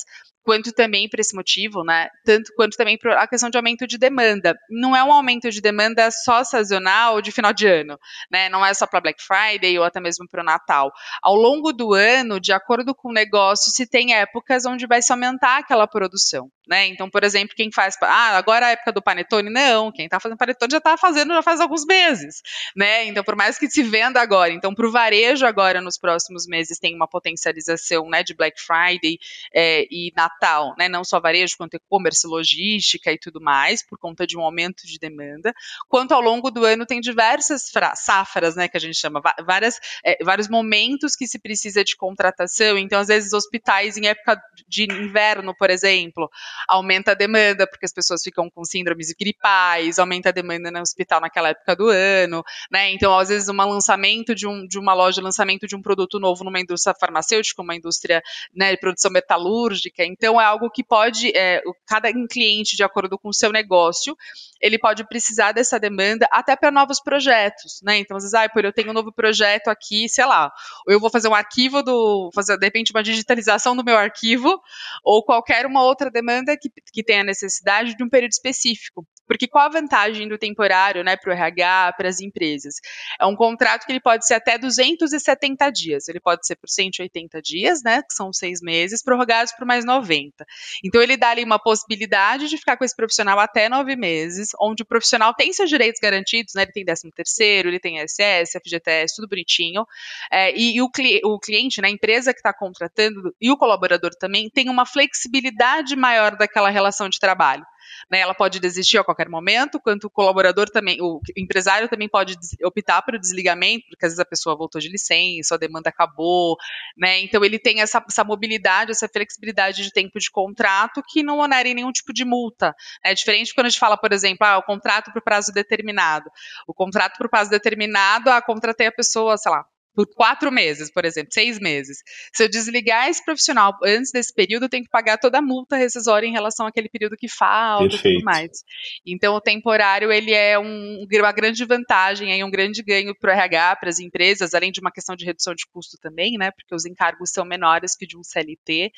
quanto 0.48 0.72
também 0.72 1.10
para 1.10 1.20
esse 1.20 1.36
motivo, 1.36 1.84
né? 1.84 2.08
Tanto 2.24 2.54
quanto 2.56 2.78
também 2.78 2.98
para 2.98 3.22
a 3.22 3.28
questão 3.28 3.50
de 3.50 3.58
aumento 3.58 3.86
de 3.86 3.98
demanda. 3.98 4.56
Não 4.70 4.96
é 4.96 5.04
um 5.04 5.12
aumento 5.12 5.52
de 5.52 5.60
demanda 5.60 6.10
só 6.10 6.42
sazonal 6.42 7.22
de 7.22 7.34
final 7.34 7.52
de 7.52 7.68
ano, 7.68 8.00
né? 8.32 8.48
Não 8.48 8.66
é 8.66 8.74
só 8.74 8.88
para 8.88 9.02
Black 9.02 9.22
Friday 9.22 9.78
ou 9.78 9.84
até 9.84 10.00
mesmo 10.00 10.26
para 10.26 10.42
o 10.42 10.46
Natal. 10.46 10.90
Ao 11.22 11.36
longo 11.36 11.74
do 11.74 11.94
ano, 11.94 12.40
de 12.40 12.54
acordo 12.54 12.96
com 12.96 13.10
o 13.10 13.14
negócio, 13.14 13.74
se 13.74 13.86
tem 13.86 14.14
épocas 14.14 14.66
onde 14.66 14.88
vai 14.88 15.02
se 15.02 15.12
aumentar 15.12 15.58
aquela 15.58 15.86
produção. 15.86 16.50
Né? 16.68 16.88
Então, 16.88 17.10
por 17.10 17.24
exemplo, 17.24 17.56
quem 17.56 17.72
faz, 17.72 17.96
ah, 18.02 18.38
agora 18.38 18.66
é 18.66 18.70
a 18.70 18.72
época 18.72 18.92
do 18.92 19.02
panetone, 19.02 19.50
não, 19.50 19.90
quem 19.90 20.06
está 20.06 20.20
fazendo 20.20 20.38
panetone 20.38 20.72
já 20.72 20.80
está 20.80 20.98
fazendo 20.98 21.34
já 21.34 21.42
faz 21.42 21.62
alguns 21.62 21.86
meses, 21.86 22.42
né? 22.76 23.06
Então, 23.06 23.24
por 23.24 23.38
mais 23.38 23.58
que 23.58 23.70
se 23.70 23.82
venda 23.84 24.20
agora, 24.20 24.52
então 24.52 24.76
para 24.76 24.86
o 24.86 24.92
varejo 24.92 25.46
agora 25.46 25.80
nos 25.80 25.98
próximos 25.98 26.46
meses 26.46 26.78
tem 26.78 26.94
uma 26.94 27.08
potencialização, 27.08 28.10
né, 28.10 28.22
de 28.22 28.34
Black 28.34 28.60
Friday 28.62 29.18
é, 29.54 29.88
e 29.90 30.12
Natal, 30.14 30.76
né? 30.78 30.90
Não 30.90 31.06
só 31.06 31.22
varejo 31.22 31.56
quanto 31.58 31.76
e-commerce, 31.76 32.28
logística 32.28 33.14
e 33.14 33.18
tudo 33.18 33.40
mais, 33.40 33.82
por 33.82 33.98
conta 33.98 34.28
de 34.28 34.38
um 34.38 34.42
aumento 34.42 34.86
de 34.86 35.00
demanda. 35.00 35.54
Quanto 35.88 36.14
ao 36.14 36.22
longo 36.22 36.52
do 36.52 36.66
ano 36.66 36.86
tem 36.86 37.00
diversas 37.00 37.72
safras, 37.96 38.58
né, 38.58 38.68
que 38.68 38.76
a 38.76 38.80
gente 38.80 38.98
chama, 38.98 39.22
várias, 39.46 39.80
é, 40.04 40.22
vários 40.22 40.50
momentos 40.50 41.16
que 41.16 41.28
se 41.28 41.40
precisa 41.40 41.82
de 41.82 41.96
contratação. 41.96 42.78
Então, 42.78 43.00
às 43.00 43.08
vezes 43.08 43.32
hospitais 43.32 43.96
em 43.96 44.08
época 44.08 44.42
de 44.68 44.84
inverno, 44.84 45.56
por 45.56 45.70
exemplo 45.70 46.30
aumenta 46.68 47.12
a 47.12 47.16
demanda, 47.16 47.68
porque 47.68 47.86
as 47.86 47.94
pessoas 47.94 48.22
ficam 48.24 48.50
com 48.50 48.64
síndromes 48.64 49.14
gripais, 49.20 50.00
aumenta 50.00 50.30
a 50.30 50.32
demanda 50.32 50.72
no 50.72 50.82
hospital 50.82 51.22
naquela 51.22 51.50
época 51.50 51.76
do 51.76 51.90
ano, 51.90 52.44
né? 52.72 52.92
Então, 52.92 53.18
às 53.18 53.30
vezes, 53.30 53.50
um 53.50 53.56
lançamento 53.56 54.34
de, 54.34 54.48
um, 54.48 54.66
de 54.66 54.80
uma 54.80 54.94
loja, 54.94 55.22
lançamento 55.22 55.68
de 55.68 55.76
um 55.76 55.82
produto 55.82 56.20
novo 56.20 56.44
numa 56.44 56.60
indústria 56.60 56.96
farmacêutica, 57.00 57.62
uma 57.62 57.76
indústria 57.76 58.22
né, 58.56 58.72
de 58.72 58.80
produção 58.80 59.12
metalúrgica. 59.12 60.04
Então, 60.04 60.40
é 60.40 60.46
algo 60.46 60.70
que 60.70 60.84
pode, 60.84 61.36
é, 61.36 61.62
cada 61.86 62.12
cliente, 62.28 62.76
de 62.76 62.84
acordo 62.84 63.18
com 63.18 63.30
o 63.30 63.34
seu 63.34 63.52
negócio, 63.52 64.16
ele 64.62 64.80
pode 64.80 65.08
precisar 65.08 65.52
dessa 65.52 65.80
demanda 65.80 66.28
até 66.32 66.56
para 66.56 66.72
novos 66.72 67.00
projetos, 67.00 67.80
né? 67.84 67.98
Então, 67.98 68.18
às 68.18 68.24
vezes, 68.24 68.34
ah, 68.34 68.48
eu 68.56 68.74
tenho 68.74 68.90
um 68.90 68.94
novo 68.94 69.12
projeto 69.12 69.68
aqui, 69.68 70.10
sei 70.10 70.26
lá, 70.26 70.52
ou 70.86 70.94
eu 70.94 71.00
vou 71.00 71.10
fazer 71.10 71.28
um 71.28 71.36
arquivo 71.36 71.84
do, 71.84 72.32
fazer 72.34 72.58
de 72.58 72.66
repente 72.66 72.92
uma 72.92 73.04
digitalização 73.04 73.76
do 73.76 73.84
meu 73.84 73.98
arquivo, 73.98 74.60
ou 75.04 75.24
qualquer 75.24 75.66
uma 75.66 75.84
outra 75.84 76.10
demanda 76.10 76.47
que, 76.56 76.70
que 76.94 77.04
tenha 77.04 77.24
necessidade 77.24 77.96
de 77.96 78.04
um 78.04 78.10
período 78.10 78.32
específico. 78.32 79.06
Porque 79.28 79.48
qual 79.48 79.66
a 79.66 79.70
vantagem 79.70 80.28
do 80.28 80.38
temporário, 80.38 81.04
né, 81.04 81.18
para 81.18 81.32
o 81.32 81.34
RH, 81.34 81.94
para 81.98 82.10
as 82.10 82.20
empresas? 82.22 82.76
É 83.20 83.26
um 83.26 83.36
contrato 83.36 83.86
que 83.86 83.92
ele 83.92 84.00
pode 84.00 84.26
ser 84.26 84.36
até 84.36 84.58
270 84.58 85.70
dias, 85.72 86.08
ele 86.08 86.20
pode 86.20 86.46
ser 86.48 86.56
por 86.56 86.70
180 86.70 87.42
dias, 87.42 87.84
né, 87.84 88.02
que 88.02 88.14
são 88.14 88.32
seis 88.32 88.62
meses, 88.62 89.04
prorrogados 89.04 89.54
por 89.54 89.66
mais 89.66 89.84
90. 89.84 90.46
Então 90.84 91.02
ele 91.02 91.18
dá 91.18 91.30
ali 91.30 91.44
uma 91.44 91.60
possibilidade 91.60 92.48
de 92.48 92.58
ficar 92.58 92.78
com 92.78 92.86
esse 92.86 92.96
profissional 92.96 93.40
até 93.40 93.68
nove 93.68 93.96
meses, 93.96 94.50
onde 94.60 94.84
o 94.84 94.86
profissional 94.86 95.34
tem 95.34 95.52
seus 95.52 95.70
direitos 95.70 96.00
garantidos, 96.02 96.54
né, 96.54 96.64
ele 96.64 96.72
tem 96.72 96.86
13 96.86 97.12
terceiro, 97.12 97.70
ele 97.70 97.80
tem 97.80 98.00
SS, 98.00 98.60
FGTS, 98.60 99.16
tudo 99.16 99.28
bonitinho, 99.28 99.86
é, 100.32 100.56
e, 100.56 100.76
e 100.76 100.82
o, 100.82 100.90
cli 100.90 101.20
o, 101.24 101.40
cliente, 101.40 101.82
né, 101.82 101.88
a 101.88 101.92
empresa 101.92 102.34
que 102.34 102.40
está 102.40 102.54
contratando 102.54 103.36
e 103.42 103.52
o 103.52 103.58
colaborador 103.58 104.12
também 104.16 104.50
tem 104.50 104.70
uma 104.70 104.86
flexibilidade 104.86 105.96
maior 105.96 106.36
daquela 106.38 106.70
relação 106.70 107.10
de 107.10 107.20
trabalho. 107.20 107.66
Né, 108.10 108.20
ela 108.20 108.34
pode 108.34 108.60
desistir 108.60 108.98
a 108.98 109.04
qualquer 109.04 109.30
momento, 109.30 109.80
quanto 109.80 110.06
o 110.06 110.10
colaborador 110.10 110.70
também, 110.70 110.98
o 111.02 111.20
empresário 111.36 111.90
também 111.90 112.08
pode 112.08 112.36
optar 112.64 113.02
pelo 113.02 113.20
desligamento, 113.20 113.86
porque 113.90 114.06
às 114.06 114.12
vezes 114.12 114.20
a 114.20 114.26
pessoa 114.26 114.56
voltou 114.56 114.80
de 114.80 114.90
licença, 114.90 115.56
a 115.56 115.58
demanda 115.58 115.90
acabou, 115.90 116.56
né? 116.98 117.20
Então 117.20 117.44
ele 117.44 117.60
tem 117.60 117.82
essa, 117.82 118.04
essa 118.08 118.24
mobilidade, 118.24 118.92
essa 118.92 119.08
flexibilidade 119.08 119.84
de 119.84 119.92
tempo 119.92 120.20
de 120.20 120.30
contrato 120.32 121.02
que 121.08 121.24
não 121.24 121.40
onera 121.40 121.68
em 121.68 121.74
nenhum 121.74 121.92
tipo 121.92 122.14
de 122.14 122.24
multa. 122.26 122.76
É 123.04 123.14
diferente 123.14 123.54
quando 123.54 123.68
a 123.68 123.70
gente 123.70 123.80
fala, 123.80 123.98
por 123.98 124.12
exemplo, 124.14 124.46
ah, 124.46 124.58
o 124.58 124.64
contrato 124.64 125.12
por 125.12 125.22
prazo 125.22 125.52
determinado. 125.52 126.30
O 126.68 126.74
contrato 126.74 127.18
por 127.18 127.30
prazo 127.30 127.50
determinado, 127.50 128.30
ah, 128.30 128.42
contratei 128.42 128.88
a 128.88 128.92
pessoa, 128.92 129.38
sei 129.38 129.52
lá, 129.52 129.66
por 129.98 130.06
quatro 130.14 130.52
meses, 130.52 130.92
por 130.92 131.06
exemplo, 131.06 131.34
seis 131.34 131.60
meses. 131.60 132.04
Se 132.32 132.44
eu 132.44 132.48
desligar 132.48 133.10
esse 133.10 133.26
profissional 133.26 133.76
antes 133.84 134.12
desse 134.12 134.32
período, 134.32 134.66
eu 134.66 134.70
tenho 134.70 134.84
que 134.84 134.92
pagar 134.92 135.18
toda 135.18 135.40
a 135.40 135.42
multa 135.42 135.76
rescisória 135.76 136.28
em 136.28 136.32
relação 136.32 136.68
àquele 136.68 136.88
período 136.88 137.18
que 137.18 137.28
falta 137.28 137.96
e 137.96 137.98
tudo 137.98 138.24
mais. 138.24 138.64
Então, 139.04 139.34
o 139.34 139.42
temporário, 139.42 140.12
ele 140.12 140.32
é 140.32 140.60
um, 140.60 141.04
uma 141.12 141.32
grande 141.32 141.66
vantagem, 141.66 142.32
aí, 142.32 142.44
um 142.44 142.52
grande 142.52 142.84
ganho 142.84 143.16
para 143.20 143.32
o 143.32 143.34
RH, 143.34 143.78
para 143.78 143.90
as 143.90 143.98
empresas, 143.98 144.54
além 144.54 144.72
de 144.72 144.80
uma 144.80 144.92
questão 144.92 145.16
de 145.16 145.26
redução 145.26 145.56
de 145.56 145.66
custo 145.66 145.98
também, 146.00 146.38
né, 146.38 146.52
porque 146.52 146.76
os 146.76 146.86
encargos 146.86 147.32
são 147.32 147.44
menores 147.44 147.96
que 147.96 148.06
de 148.06 148.16
um 148.16 148.24
CLT. 148.24 148.92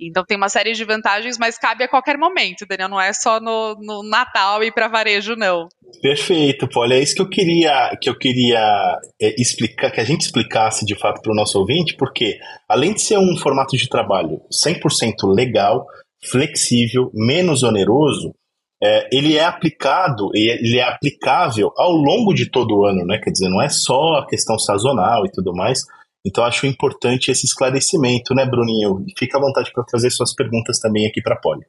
Então, 0.00 0.24
tem 0.24 0.36
uma 0.36 0.48
série 0.48 0.72
de 0.72 0.84
vantagens, 0.84 1.36
mas 1.36 1.58
cabe 1.58 1.82
a 1.82 1.88
qualquer 1.88 2.16
momento, 2.16 2.64
Daniel, 2.64 2.88
não 2.88 3.00
é 3.00 3.12
só 3.12 3.40
no, 3.40 3.74
no 3.80 4.08
Natal 4.08 4.62
e 4.62 4.70
para 4.70 4.86
varejo, 4.86 5.34
não. 5.34 5.66
Perfeito, 6.00 6.68
Paulo, 6.68 6.92
é 6.92 7.00
isso 7.00 7.16
que 7.16 7.22
eu 7.22 7.28
queria, 7.28 7.98
que 8.00 8.08
eu 8.08 8.16
queria 8.16 9.00
é, 9.20 9.34
explicar, 9.40 9.90
que 9.90 10.00
a 10.00 10.04
gente 10.04 10.20
explica 10.20 10.43
explicasse 10.44 10.84
de 10.84 10.94
fato 10.94 11.20
para 11.20 11.32
o 11.32 11.34
nosso 11.34 11.58
ouvinte, 11.58 11.96
porque 11.96 12.38
além 12.68 12.92
de 12.94 13.02
ser 13.02 13.18
um 13.18 13.36
formato 13.36 13.76
de 13.76 13.88
trabalho 13.88 14.40
100% 14.52 15.26
legal, 15.26 15.86
flexível, 16.30 17.10
menos 17.14 17.62
oneroso, 17.62 18.34
é, 18.82 19.08
ele 19.12 19.36
é 19.36 19.44
aplicado 19.44 20.30
e 20.34 20.50
ele 20.50 20.78
é 20.78 20.82
aplicável 20.82 21.72
ao 21.76 21.92
longo 21.92 22.34
de 22.34 22.50
todo 22.50 22.76
o 22.76 22.86
ano, 22.86 23.04
né? 23.06 23.18
Quer 23.18 23.30
dizer, 23.30 23.48
não 23.48 23.62
é 23.62 23.68
só 23.68 24.18
a 24.18 24.26
questão 24.26 24.58
sazonal 24.58 25.24
e 25.24 25.30
tudo 25.30 25.54
mais. 25.54 25.80
Então 26.26 26.44
acho 26.44 26.66
importante 26.66 27.30
esse 27.30 27.46
esclarecimento, 27.46 28.34
né, 28.34 28.46
Bruninho? 28.46 29.04
Fica 29.16 29.38
à 29.38 29.40
vontade 29.40 29.70
para 29.72 29.84
fazer 29.90 30.10
suas 30.10 30.34
perguntas 30.34 30.78
também 30.78 31.06
aqui 31.06 31.22
para 31.22 31.34
a 31.34 31.40
Poli. 31.40 31.64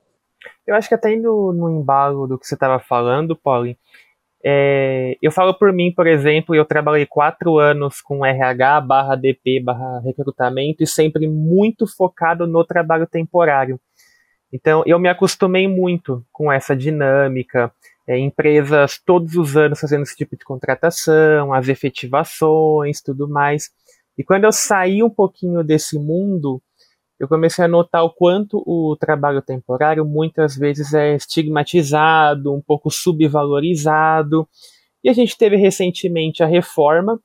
Eu 0.66 0.76
acho 0.76 0.88
que 0.88 0.96
até 0.96 1.14
indo 1.14 1.54
no 1.54 1.70
embalo 1.70 2.28
do 2.28 2.38
que 2.38 2.48
você 2.48 2.56
estava 2.56 2.80
falando, 2.80 3.36
Poli, 3.36 3.78
é, 4.48 5.18
eu 5.24 5.32
falo 5.32 5.56
por 5.56 5.74
mim, 5.74 5.92
por 5.92 6.06
exemplo, 6.06 6.54
eu 6.54 6.64
trabalhei 6.64 7.08
quatro 7.08 7.58
anos 7.58 8.00
com 8.00 8.24
RH 8.24 8.82
barra 8.82 9.16
DP 9.16 9.60
barra 9.60 10.00
recrutamento 10.02 10.84
e 10.84 10.88
sempre 10.88 11.28
muito 11.28 11.88
focado 11.88 12.46
no 12.46 12.64
trabalho 12.64 13.08
temporário. 13.08 13.80
Então 14.54 14.84
eu 14.86 15.00
me 15.00 15.10
acostumei 15.10 15.68
muito 15.68 16.24
com 16.32 16.52
essa 16.52 16.76
dinâmica. 16.76 17.72
é, 18.08 18.20
empresas 18.20 19.02
todos 19.04 19.36
os 19.36 19.58
anos 19.58 19.80
fazendo 19.80 20.04
esse 20.04 20.16
tipo 20.16 20.38
de 20.38 20.46
contratação, 20.46 21.52
as 21.52 21.68
efetivações, 21.68 23.02
tudo 23.02 23.28
mais. 23.28 23.72
E 24.16 24.24
quando 24.24 24.44
eu 24.44 24.52
saí 24.52 25.02
um 25.02 25.10
pouquinho 25.10 25.64
desse 25.64 25.98
mundo, 25.98 26.62
eu 27.20 27.28
comecei 27.28 27.64
a 27.64 27.68
notar 27.68 28.04
o 28.04 28.10
quanto 28.10 28.62
o 28.66 28.96
trabalho 29.00 29.42
temporário 29.42 30.06
muitas 30.06 30.56
vezes 30.56 30.94
é 30.94 31.16
estigmatizado, 31.16 32.54
um 32.54 32.62
pouco 32.62 32.92
subvalorizado. 32.92 34.48
E 35.04 35.10
a 35.10 35.14
gente 35.14 35.38
teve 35.38 35.56
recentemente 35.56 36.44
a 36.44 36.48
reforma 36.48 37.20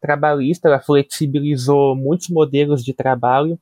trabalhista, 0.00 0.68
ela 0.68 0.80
flexibilizou 0.80 1.96
muitos 1.96 2.28
modelos 2.28 2.84
de 2.84 2.92
trabalho. 2.92 3.58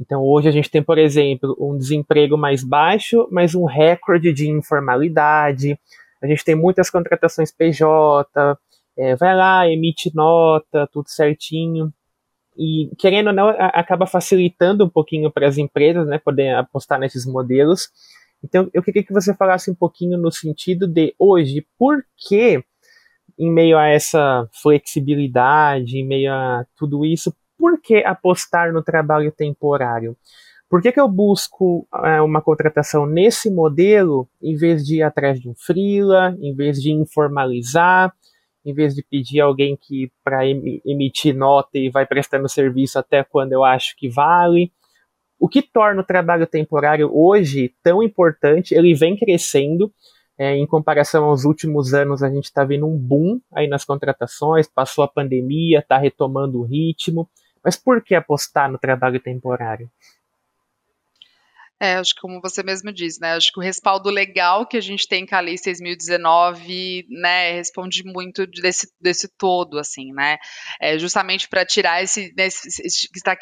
Então 0.00 0.22
hoje 0.22 0.48
a 0.48 0.52
gente 0.52 0.70
tem, 0.70 0.82
por 0.82 0.98
exemplo, 0.98 1.56
um 1.60 1.76
desemprego 1.76 2.36
mais 2.36 2.64
baixo, 2.64 3.28
mas 3.30 3.54
um 3.54 3.64
recorde 3.64 4.32
de 4.32 4.48
informalidade. 4.48 5.78
A 6.22 6.26
gente 6.26 6.44
tem 6.44 6.54
muitas 6.54 6.90
contratações 6.90 7.52
PJ, 7.52 8.56
é, 8.96 9.14
vai 9.16 9.36
lá, 9.36 9.68
emite 9.68 10.10
nota, 10.14 10.88
tudo 10.92 11.08
certinho. 11.08 11.92
E, 12.60 12.94
querendo 12.98 13.28
ou 13.28 13.32
não, 13.32 13.48
a, 13.48 13.68
acaba 13.68 14.06
facilitando 14.06 14.84
um 14.84 14.88
pouquinho 14.88 15.32
para 15.32 15.48
as 15.48 15.56
empresas, 15.56 16.06
né, 16.06 16.18
poder 16.18 16.54
apostar 16.54 17.00
nesses 17.00 17.24
modelos. 17.24 17.88
Então, 18.44 18.68
eu 18.74 18.82
queria 18.82 19.02
que 19.02 19.14
você 19.14 19.34
falasse 19.34 19.70
um 19.70 19.74
pouquinho 19.74 20.18
no 20.18 20.30
sentido 20.30 20.86
de, 20.86 21.14
hoje, 21.18 21.66
por 21.78 22.04
que, 22.28 22.62
em 23.38 23.50
meio 23.50 23.78
a 23.78 23.86
essa 23.86 24.46
flexibilidade, 24.62 25.96
em 25.96 26.06
meio 26.06 26.30
a 26.34 26.66
tudo 26.76 27.06
isso, 27.06 27.34
por 27.58 27.80
que 27.80 28.04
apostar 28.04 28.70
no 28.74 28.82
trabalho 28.82 29.32
temporário? 29.32 30.14
Por 30.68 30.82
que, 30.82 30.92
que 30.92 31.00
eu 31.00 31.08
busco 31.08 31.88
é, 32.04 32.20
uma 32.20 32.42
contratação 32.42 33.06
nesse 33.06 33.50
modelo 33.50 34.28
em 34.40 34.54
vez 34.54 34.84
de 34.84 34.96
ir 34.96 35.02
atrás 35.02 35.40
de 35.40 35.48
um 35.48 35.54
freela, 35.54 36.36
em 36.40 36.54
vez 36.54 36.80
de 36.80 36.92
informalizar, 36.92 38.14
em 38.64 38.74
vez 38.74 38.94
de 38.94 39.02
pedir 39.02 39.40
alguém 39.40 39.76
que 39.76 40.10
para 40.22 40.46
emitir 40.46 41.34
nota 41.34 41.78
e 41.78 41.90
vai 41.90 42.06
prestando 42.06 42.48
serviço 42.48 42.98
até 42.98 43.24
quando 43.24 43.52
eu 43.52 43.64
acho 43.64 43.96
que 43.96 44.08
vale? 44.08 44.72
O 45.38 45.48
que 45.48 45.62
torna 45.62 46.02
o 46.02 46.04
trabalho 46.04 46.46
temporário 46.46 47.10
hoje 47.12 47.74
tão 47.82 48.02
importante? 48.02 48.74
Ele 48.74 48.94
vem 48.94 49.16
crescendo. 49.16 49.92
É, 50.38 50.56
em 50.56 50.66
comparação 50.66 51.24
aos 51.24 51.44
últimos 51.44 51.92
anos, 51.92 52.22
a 52.22 52.30
gente 52.30 52.44
está 52.44 52.64
vendo 52.64 52.86
um 52.86 52.96
boom 52.96 53.40
aí 53.52 53.68
nas 53.68 53.84
contratações, 53.84 54.66
passou 54.66 55.04
a 55.04 55.08
pandemia, 55.08 55.80
está 55.80 55.98
retomando 55.98 56.60
o 56.60 56.64
ritmo. 56.64 57.28
Mas 57.62 57.76
por 57.76 58.02
que 58.02 58.14
apostar 58.14 58.70
no 58.70 58.78
trabalho 58.78 59.20
temporário? 59.20 59.90
É, 61.82 61.94
acho 61.94 62.14
que 62.14 62.20
como 62.20 62.42
você 62.42 62.62
mesmo 62.62 62.92
disse, 62.92 63.18
né? 63.18 63.32
Acho 63.32 63.50
que 63.50 63.58
o 63.58 63.62
respaldo 63.62 64.10
legal 64.10 64.66
que 64.66 64.76
a 64.76 64.82
gente 64.82 65.08
tem 65.08 65.24
com 65.24 65.34
a 65.34 65.40
Lei 65.40 65.54
6.019, 65.54 67.06
né, 67.08 67.52
responde 67.52 68.04
muito 68.04 68.46
desse, 68.46 68.92
desse 69.00 69.26
todo, 69.38 69.78
assim, 69.78 70.12
né? 70.12 70.36
É 70.78 70.98
justamente 70.98 71.48
para 71.48 71.64
tirar 71.64 72.02
esse, 72.02 72.34
né, 72.36 72.48
que 72.50 73.18
está 73.18 73.34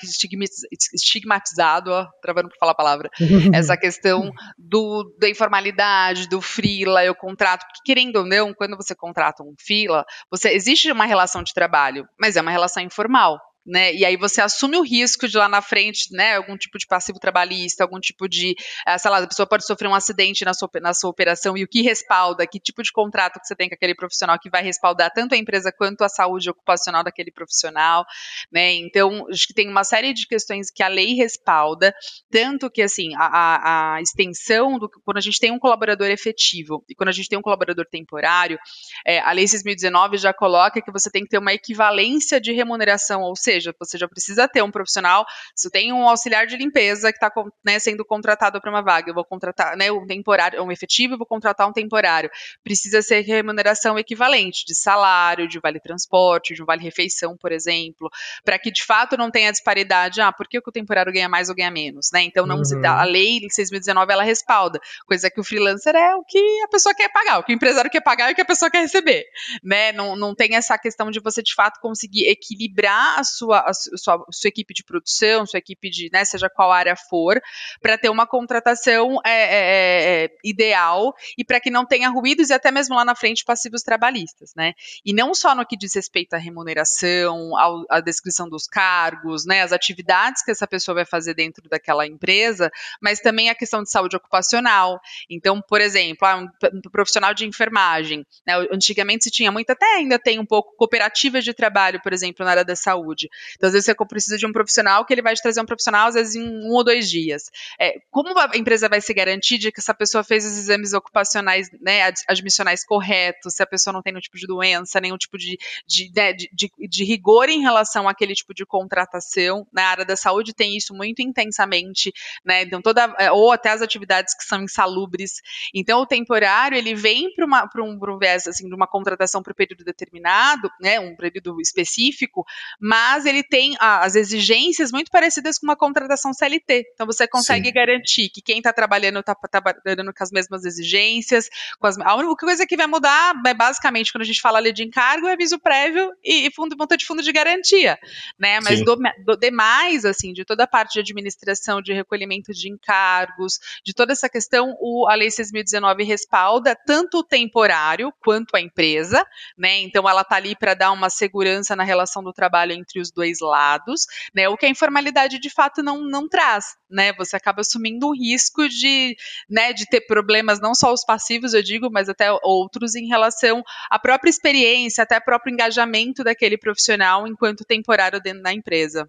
estigmatizado, 0.95 1.91
ó, 1.91 2.07
travando 2.23 2.49
para 2.49 2.59
falar 2.61 2.73
a 2.73 2.77
palavra, 2.77 3.11
essa 3.53 3.77
questão 3.77 4.31
do, 4.57 5.13
da 5.19 5.29
informalidade, 5.29 6.29
do 6.29 6.41
freela, 6.41 7.05
eu 7.05 7.17
contrato, 7.17 7.67
porque 7.67 7.81
querendo 7.85 8.17
ou 8.17 8.25
não, 8.25 8.55
quando 8.55 8.77
você 8.77 8.95
contrata 8.95 9.43
um 9.43 9.55
freela, 9.59 10.05
você 10.31 10.51
existe 10.51 10.93
uma 10.93 11.07
relação 11.07 11.43
de 11.43 11.53
trabalho, 11.53 12.07
mas 12.17 12.37
é 12.37 12.41
uma 12.41 12.53
relação 12.53 12.83
informal 12.85 13.41
né? 13.69 13.95
E 13.95 14.05
aí 14.05 14.17
você 14.17 14.41
assume 14.41 14.77
o 14.77 14.83
risco 14.83 15.29
de 15.29 15.37
lá 15.37 15.49
na 15.49 15.61
frente, 15.61 16.13
né? 16.13 16.37
Algum 16.37 16.57
tipo 16.57 16.79
de 16.79 16.87
passivo 16.87 17.19
trabalhista, 17.19 17.85
algum 17.85 18.01
tipo 18.01 18.27
de, 18.29 18.57
uh, 18.89 18.99
sei 18.99 19.11
lá, 19.11 19.19
a 19.19 19.27
pessoa 19.27 19.47
pode 19.47 19.67
sofrer 19.67 19.89
um 19.89 19.95
acidente 19.95 20.45
na 20.45 20.55
sua, 20.55 20.71
na 20.81 20.95
sua 20.95 21.11
operação 21.11 21.57
e 21.57 21.63
o 21.63 21.69
que 21.69 21.83
respalda, 21.83 22.47
que 22.47 22.59
tipo 22.59 22.83
de 22.83 22.91
contrato 22.91 23.39
que 23.39 23.47
você 23.47 23.55
tem 23.55 23.69
com 23.69 23.75
aquele 23.75 23.95
profissional 23.95 24.39
que 24.39 24.49
vai 24.49 24.63
respaldar 24.63 25.13
tanto 25.13 25.35
a 25.35 25.39
empresa 25.39 25.71
quanto 25.71 26.03
a 26.03 26.09
saúde 26.09 26.49
ocupacional 26.49 27.05
daquele 27.05 27.31
profissional, 27.31 28.07
né? 28.51 28.73
Então, 28.75 29.27
acho 29.31 29.47
que 29.47 29.55
tem 29.55 29.69
uma 29.69 29.85
série 29.85 30.15
de 30.15 30.27
questões 30.27 30.71
que 30.71 30.83
a 30.83 30.89
lei 30.89 31.15
respalda, 31.15 31.95
tanto 32.31 32.71
que, 32.71 32.81
assim, 32.81 33.11
a, 33.17 33.97
a 33.97 34.01
extensão 34.01 34.79
do 34.79 34.89
quando 35.05 35.19
a 35.19 35.21
gente 35.21 35.39
tem 35.39 35.53
um 35.53 35.59
colaborador 35.59 36.09
efetivo 36.09 36.83
e 36.89 36.95
quando 36.95 37.11
a 37.11 37.13
gente 37.13 37.29
tem 37.29 37.39
um 37.39 37.43
colaborador 37.43 37.85
temporário, 37.91 38.59
é, 39.07 39.21
a 39.21 39.33
lei 39.33 39.45
6.019 39.45 40.17
já 40.17 40.33
coloca 40.33 40.81
que 40.81 40.91
você 40.91 41.11
tem 41.11 41.23
que 41.23 41.29
ter 41.29 41.39
uma 41.39 41.53
equivalência 41.53 42.41
de 42.41 42.53
remuneração, 42.53 43.23
ou 43.23 43.37
seja, 43.37 43.58
seja, 43.59 43.75
você 43.79 43.99
já 43.99 44.09
precisa 44.09 44.49
ter 44.49 44.63
um 44.63 44.71
profissional. 44.71 45.27
Se 45.55 45.71
tem 45.71 45.93
um 45.93 46.09
auxiliar 46.09 46.47
de 46.47 46.57
limpeza 46.57 47.13
que 47.13 47.17
está 47.17 47.33
né, 47.65 47.79
sendo 47.79 48.05
contratado 48.05 48.61
para 48.61 48.71
uma 48.71 48.83
vaga, 48.83 49.11
eu 49.11 49.15
vou 49.15 49.25
contratar 49.25 49.77
né, 49.77 49.91
um 49.91 50.07
temporário, 50.07 50.63
um 50.63 50.73
efetivo, 50.73 51.15
eu 51.15 51.19
vou 51.19 51.27
contratar 51.27 51.69
um 51.69 51.73
temporário. 51.73 52.31
Precisa 52.63 53.03
ser 53.03 53.21
remuneração 53.21 53.99
equivalente 53.99 54.65
de 54.67 54.75
salário, 54.75 55.49
de 55.49 55.59
vale 55.61 55.81
transporte, 55.81 56.55
de 56.55 56.63
um 56.63 56.67
vale 56.67 56.83
refeição, 56.83 57.37
por 57.37 57.53
exemplo, 57.53 58.09
para 58.45 58.59
que 58.59 58.71
de 58.71 58.85
fato 58.85 59.17
não 59.17 59.31
tenha 59.31 59.51
disparidade. 59.51 60.21
Ah, 60.21 60.33
por 60.33 60.49
que 60.49 60.59
o 60.59 60.73
temporário 60.73 61.13
ganha 61.13 61.29
mais 61.29 61.49
ou 61.49 61.55
ganha 61.55 61.71
menos? 61.71 62.11
Né? 62.13 62.23
Então 62.23 62.47
não 62.47 62.59
uhum. 62.59 62.87
a 62.87 63.05
lei 63.05 63.41
6.019 63.41 64.07
ela 64.11 64.23
respalda, 64.23 64.81
coisa 65.07 65.31
que 65.31 65.41
o 65.41 65.45
freelancer 65.45 65.95
é 65.95 66.15
o 66.15 66.25
que 66.25 66.39
a 66.63 66.69
pessoa 66.69 66.95
quer 66.95 67.11
pagar, 67.11 67.39
o 67.39 67.45
que 67.45 67.53
o 67.53 67.55
empresário 67.55 67.91
quer 67.91 68.01
pagar 68.01 68.29
e 68.29 68.33
o 68.33 68.35
que 68.35 68.41
a 68.41 68.45
pessoa 68.45 68.71
quer 68.71 68.81
receber, 68.81 69.25
né? 69.63 69.93
Não, 69.93 70.17
não 70.17 70.35
tem 70.35 70.55
essa 70.55 70.77
questão 70.79 71.11
de 71.11 71.21
você 71.21 71.43
de 71.43 71.55
fato 71.55 71.81
conseguir 71.81 72.27
equilibrar 72.27 73.19
a 73.19 73.25
sua 73.39 73.61
a 73.61 73.73
sua, 73.73 74.25
sua 74.31 74.49
equipe 74.49 74.75
de 74.75 74.85
produção, 74.85 75.47
sua 75.47 75.59
equipe 75.59 75.91
de, 75.91 76.11
né, 76.13 76.25
seja 76.25 76.49
qual 76.49 76.73
área 76.73 76.97
for, 76.97 77.41
para 77.81 77.97
ter 77.99 78.09
uma 78.09 78.27
contratação 78.27 79.19
é, 79.25 79.31
é, 79.31 79.59
é, 79.59 80.25
é 80.25 80.29
ideal 80.45 81.15
e 81.37 81.45
para 81.45 81.61
que 81.61 81.71
não 81.71 81.87
tenha 81.87 82.09
ruídos 82.09 82.51
e 82.51 82.55
até 82.55 82.71
mesmo 82.71 82.95
lá 82.95 83.05
na 83.05 83.15
frente 83.15 83.45
passivos 83.45 83.83
trabalhistas, 83.83 84.53
né? 84.57 84.75
E 85.05 85.13
não 85.13 85.35
só 85.35 85.55
no 85.55 85.67
que 85.67 85.77
diz 85.77 85.95
respeito 85.95 86.35
à 86.35 86.39
remuneração, 86.39 87.57
ao, 87.57 87.85
à 87.89 88.01
descrição 88.01 88.49
dos 88.49 88.67
cargos, 88.67 89.45
né, 89.47 89.63
as 89.63 89.73
atividades 89.73 90.43
que 90.43 90.51
essa 90.51 90.67
pessoa 90.67 90.97
vai 90.97 91.05
fazer 91.05 91.35
dentro 91.35 91.69
daquela 91.69 92.07
empresa, 92.07 92.71
mas 93.01 93.21
também 93.21 93.51
a 93.51 93.55
questão 93.55 93.83
de 93.83 93.91
saúde 93.91 94.17
ocupacional. 94.17 95.01
Então, 95.31 95.61
por 95.61 95.81
exemplo, 95.81 96.27
ah, 96.27 96.37
um 96.37 96.81
profissional 96.91 97.35
de 97.35 97.47
enfermagem, 97.47 98.27
né, 98.47 98.55
antigamente 98.73 99.25
se 99.25 99.31
tinha 99.31 99.53
muito, 99.53 99.71
até 99.71 99.87
ainda 99.97 100.19
tem 100.19 100.39
um 100.39 100.47
pouco 100.47 100.77
cooperativas 100.77 101.45
de 101.45 101.55
trabalho, 101.55 102.01
por 102.03 102.13
exemplo, 102.13 102.45
na 102.45 102.53
área 102.53 102.65
da 102.65 102.77
saúde. 102.77 103.28
Então, 103.55 103.69
às 103.69 103.73
vezes, 103.73 103.87
você 103.87 103.95
precisa 104.07 104.37
de 104.37 104.47
um 104.47 104.53
profissional 104.53 105.05
que 105.05 105.13
ele 105.13 105.23
vai 105.23 105.35
te 105.35 105.43
trazer 105.43 105.61
um 105.61 105.67
profissional, 105.67 106.09
às 106.09 106.15
vezes, 106.15 106.35
em 106.35 106.43
um 106.43 106.73
ou 106.73 106.85
dois 106.85 107.11
dias. 107.11 107.51
É, 107.81 107.99
como 108.11 108.37
a 108.39 108.57
empresa 108.57 108.89
vai 108.89 109.01
se 109.01 109.13
garantir 109.13 109.59
de 109.59 109.71
que 109.73 109.81
essa 109.81 109.95
pessoa 109.95 110.25
fez 110.25 110.45
os 110.45 110.57
exames 110.57 110.93
ocupacionais, 110.93 111.71
né, 111.81 112.13
admissionais 112.27 112.85
corretos, 112.85 113.55
se 113.55 113.63
a 113.63 113.67
pessoa 113.67 113.93
não 113.93 114.03
tem 114.03 114.13
nenhum 114.13 114.21
tipo 114.21 114.39
de 114.39 114.47
doença, 114.47 115.01
nenhum 115.01 115.17
tipo 115.17 115.37
de, 115.39 115.59
de, 115.87 116.11
né, 116.15 116.33
de, 116.33 116.49
de, 116.53 116.71
de 116.89 117.05
rigor 117.05 117.49
em 117.49 117.61
relação 117.61 118.09
àquele 118.09 118.35
tipo 118.35 118.55
de 118.55 118.65
contratação. 118.65 119.67
Na 119.73 119.85
área 119.85 120.05
da 120.05 120.17
saúde 120.17 120.55
tem 120.55 120.77
isso 120.77 120.95
muito 120.95 121.21
intensamente, 121.21 122.13
né? 122.45 122.63
Então, 122.63 122.81
toda, 122.81 123.15
é, 123.19 123.31
ou 123.31 123.53
até 123.53 123.71
as 123.71 123.83
atividades 123.83 124.35
que 124.35 124.45
são 124.45 124.63
insalubres. 124.63 125.41
Então, 125.75 126.01
o 126.01 126.07
temporário, 126.07 126.77
ele 126.77 126.95
vem 126.95 127.29
para 127.35 127.83
um, 127.83 127.99
um 128.01 128.19
viés, 128.19 128.47
assim, 128.47 128.69
de 128.69 128.75
uma 128.75 128.87
contratação 128.87 129.43
para 129.43 129.53
um 129.53 129.57
período 129.57 129.85
determinado, 129.85 130.71
né, 130.81 130.99
um 131.01 131.17
período 131.17 131.61
específico, 131.61 132.45
mas 132.81 133.18
ele 133.27 133.43
tem 133.43 133.77
as 133.79 134.15
exigências 134.15 134.93
muito 134.93 135.11
parecidas 135.11 135.59
com 135.59 135.67
uma 135.67 135.77
contratação 135.77 136.33
CLT. 136.33 136.85
Então 136.95 137.07
você 137.07 137.27
consegue 137.27 137.69
Sim. 137.69 137.75
garantir 137.75 138.29
que 138.29 138.41
quem 138.41 138.59
está 138.59 138.73
trabalhando 138.73 139.21
está 139.21 139.35
tá 139.35 139.49
trabalhando 139.49 140.13
com 140.13 140.25
as 140.25 140.31
mesmas 140.31 140.65
exigências. 140.65 141.49
As, 141.81 141.99
a 141.99 142.15
única 142.15 142.35
coisa 142.37 142.67
que 142.67 142.77
vai 142.77 142.87
mudar 142.87 143.35
é 143.47 143.55
basicamente 143.55 144.13
quando 144.13 144.23
a 144.23 144.27
gente 144.27 144.41
fala 144.41 144.59
ali 144.59 144.73
de 144.73 144.85
encargo 144.85 145.27
é 145.27 145.33
aviso 145.33 145.59
prévio 145.59 146.13
e, 146.23 146.47
e 146.47 146.51
fundo, 146.53 146.77
monta 146.79 146.97
de 146.97 147.07
fundo 147.07 147.23
de 147.23 147.33
garantia, 147.33 147.99
né? 148.39 148.61
Mas 148.61 148.85
do, 148.85 148.97
do, 149.25 149.37
demais, 149.37 150.05
assim, 150.05 150.33
de 150.33 150.45
toda 150.45 150.65
a 150.65 150.67
parte 150.67 150.95
de 150.95 151.01
administração, 151.01 151.81
de 151.81 151.93
recolhimento 151.93 152.53
de 152.53 152.69
encargos, 152.69 153.59
de 153.85 153.95
toda 153.95 154.13
essa 154.13 154.29
questão, 154.29 154.77
o, 154.81 155.09
a 155.09 155.15
Lei 155.15 155.29
6.019 155.29 156.05
respalda 156.05 156.77
tanto 156.87 157.19
o 157.19 157.25
temporário 157.25 158.13
quanto 158.21 158.57
a 158.57 158.61
empresa, 158.61 159.25
né? 159.57 159.81
Então 159.81 160.09
ela 160.09 160.23
está 160.23 160.37
ali 160.37 160.57
para 160.57 160.75
dar 160.75 160.93
uma 160.93 161.11
segurança 161.11 161.75
na 161.77 161.85
relação 161.85 162.23
do 162.23 162.33
trabalho 162.33 162.73
entre 162.73 163.01
os 163.01 163.08
dois 163.11 163.39
lados, 163.41 164.07
né? 164.35 164.49
O 164.49 164.57
que 164.57 164.67
a 164.67 164.71
informalidade 164.71 165.39
de 165.39 165.51
fato 165.51 165.83
não, 165.83 166.03
não 166.03 166.29
traz, 166.29 166.77
né? 166.91 167.13
Você 167.15 167.37
acaba 167.37 167.61
assumindo 167.61 168.09
o 168.09 168.15
risco 168.15 168.69
de, 168.69 169.17
né, 169.49 169.73
de 169.73 169.87
ter 169.87 170.03
problemas, 170.03 170.61
não 170.61 170.75
só 170.75 170.93
os 170.93 171.05
passivos, 171.05 171.55
eu 171.55 171.63
digo, 171.63 171.91
mas 171.91 172.09
até 172.09 172.31
outros 172.43 172.95
em 172.95 173.07
relação 173.07 173.63
à 173.91 173.99
própria 173.99 174.31
experiência, 174.31 175.03
até 175.03 175.19
o 175.19 175.25
próprio 175.25 175.53
engajamento 175.53 176.25
daquele 176.25 176.57
profissional 176.57 177.27
enquanto 177.27 177.65
temporário 177.65 178.21
dentro 178.21 178.43
da 178.43 178.53
empresa. 178.53 179.09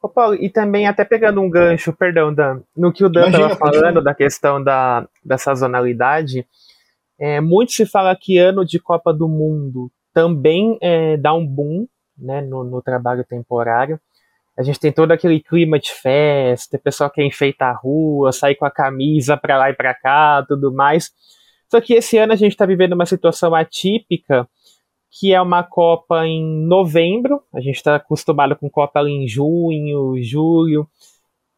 Ô 0.00 0.08
Paulo, 0.08 0.36
e 0.36 0.48
também 0.48 0.86
até 0.86 1.04
pegando 1.04 1.40
um 1.40 1.50
gancho, 1.50 1.92
perdão, 1.92 2.32
Dan, 2.32 2.60
no 2.76 2.92
que 2.92 3.04
o 3.04 3.08
Dan 3.08 3.28
estava 3.28 3.56
falando 3.56 4.02
da 4.02 4.14
questão 4.14 4.62
da, 4.62 5.08
da 5.24 5.38
sazonalidade, 5.38 6.46
é, 7.18 7.40
muito 7.40 7.72
se 7.72 7.86
fala 7.86 8.14
que 8.14 8.38
ano 8.38 8.64
de 8.64 8.78
Copa 8.78 9.12
do 9.12 9.26
Mundo 9.26 9.90
também 10.12 10.78
é, 10.80 11.16
dá 11.16 11.34
um 11.34 11.46
boom 11.46 11.86
né, 12.18 12.40
no, 12.40 12.64
no, 12.64 12.82
trabalho 12.82 13.24
temporário. 13.24 14.00
A 14.58 14.62
gente 14.62 14.80
tem 14.80 14.92
todo 14.92 15.12
aquele 15.12 15.40
clima 15.40 15.78
de 15.78 15.92
festa, 15.92 16.76
o 16.76 16.80
pessoal 16.80 17.10
quer 17.10 17.24
enfeitar 17.24 17.70
a 17.74 17.78
rua, 17.78 18.32
sair 18.32 18.54
com 18.54 18.64
a 18.64 18.70
camisa 18.70 19.36
para 19.36 19.58
lá 19.58 19.70
e 19.70 19.74
para 19.74 19.94
cá, 19.94 20.44
tudo 20.46 20.72
mais. 20.72 21.10
Só 21.70 21.80
que 21.80 21.94
esse 21.94 22.16
ano 22.16 22.32
a 22.32 22.36
gente 22.36 22.52
está 22.52 22.64
vivendo 22.64 22.94
uma 22.94 23.06
situação 23.06 23.54
atípica, 23.54 24.48
que 25.10 25.32
é 25.32 25.40
uma 25.40 25.62
Copa 25.62 26.26
em 26.26 26.66
novembro, 26.66 27.42
a 27.54 27.60
gente 27.60 27.76
está 27.76 27.96
acostumado 27.96 28.56
com 28.56 28.70
Copa 28.70 28.98
ali 28.98 29.12
em 29.12 29.28
junho, 29.28 30.14
julho, 30.22 30.88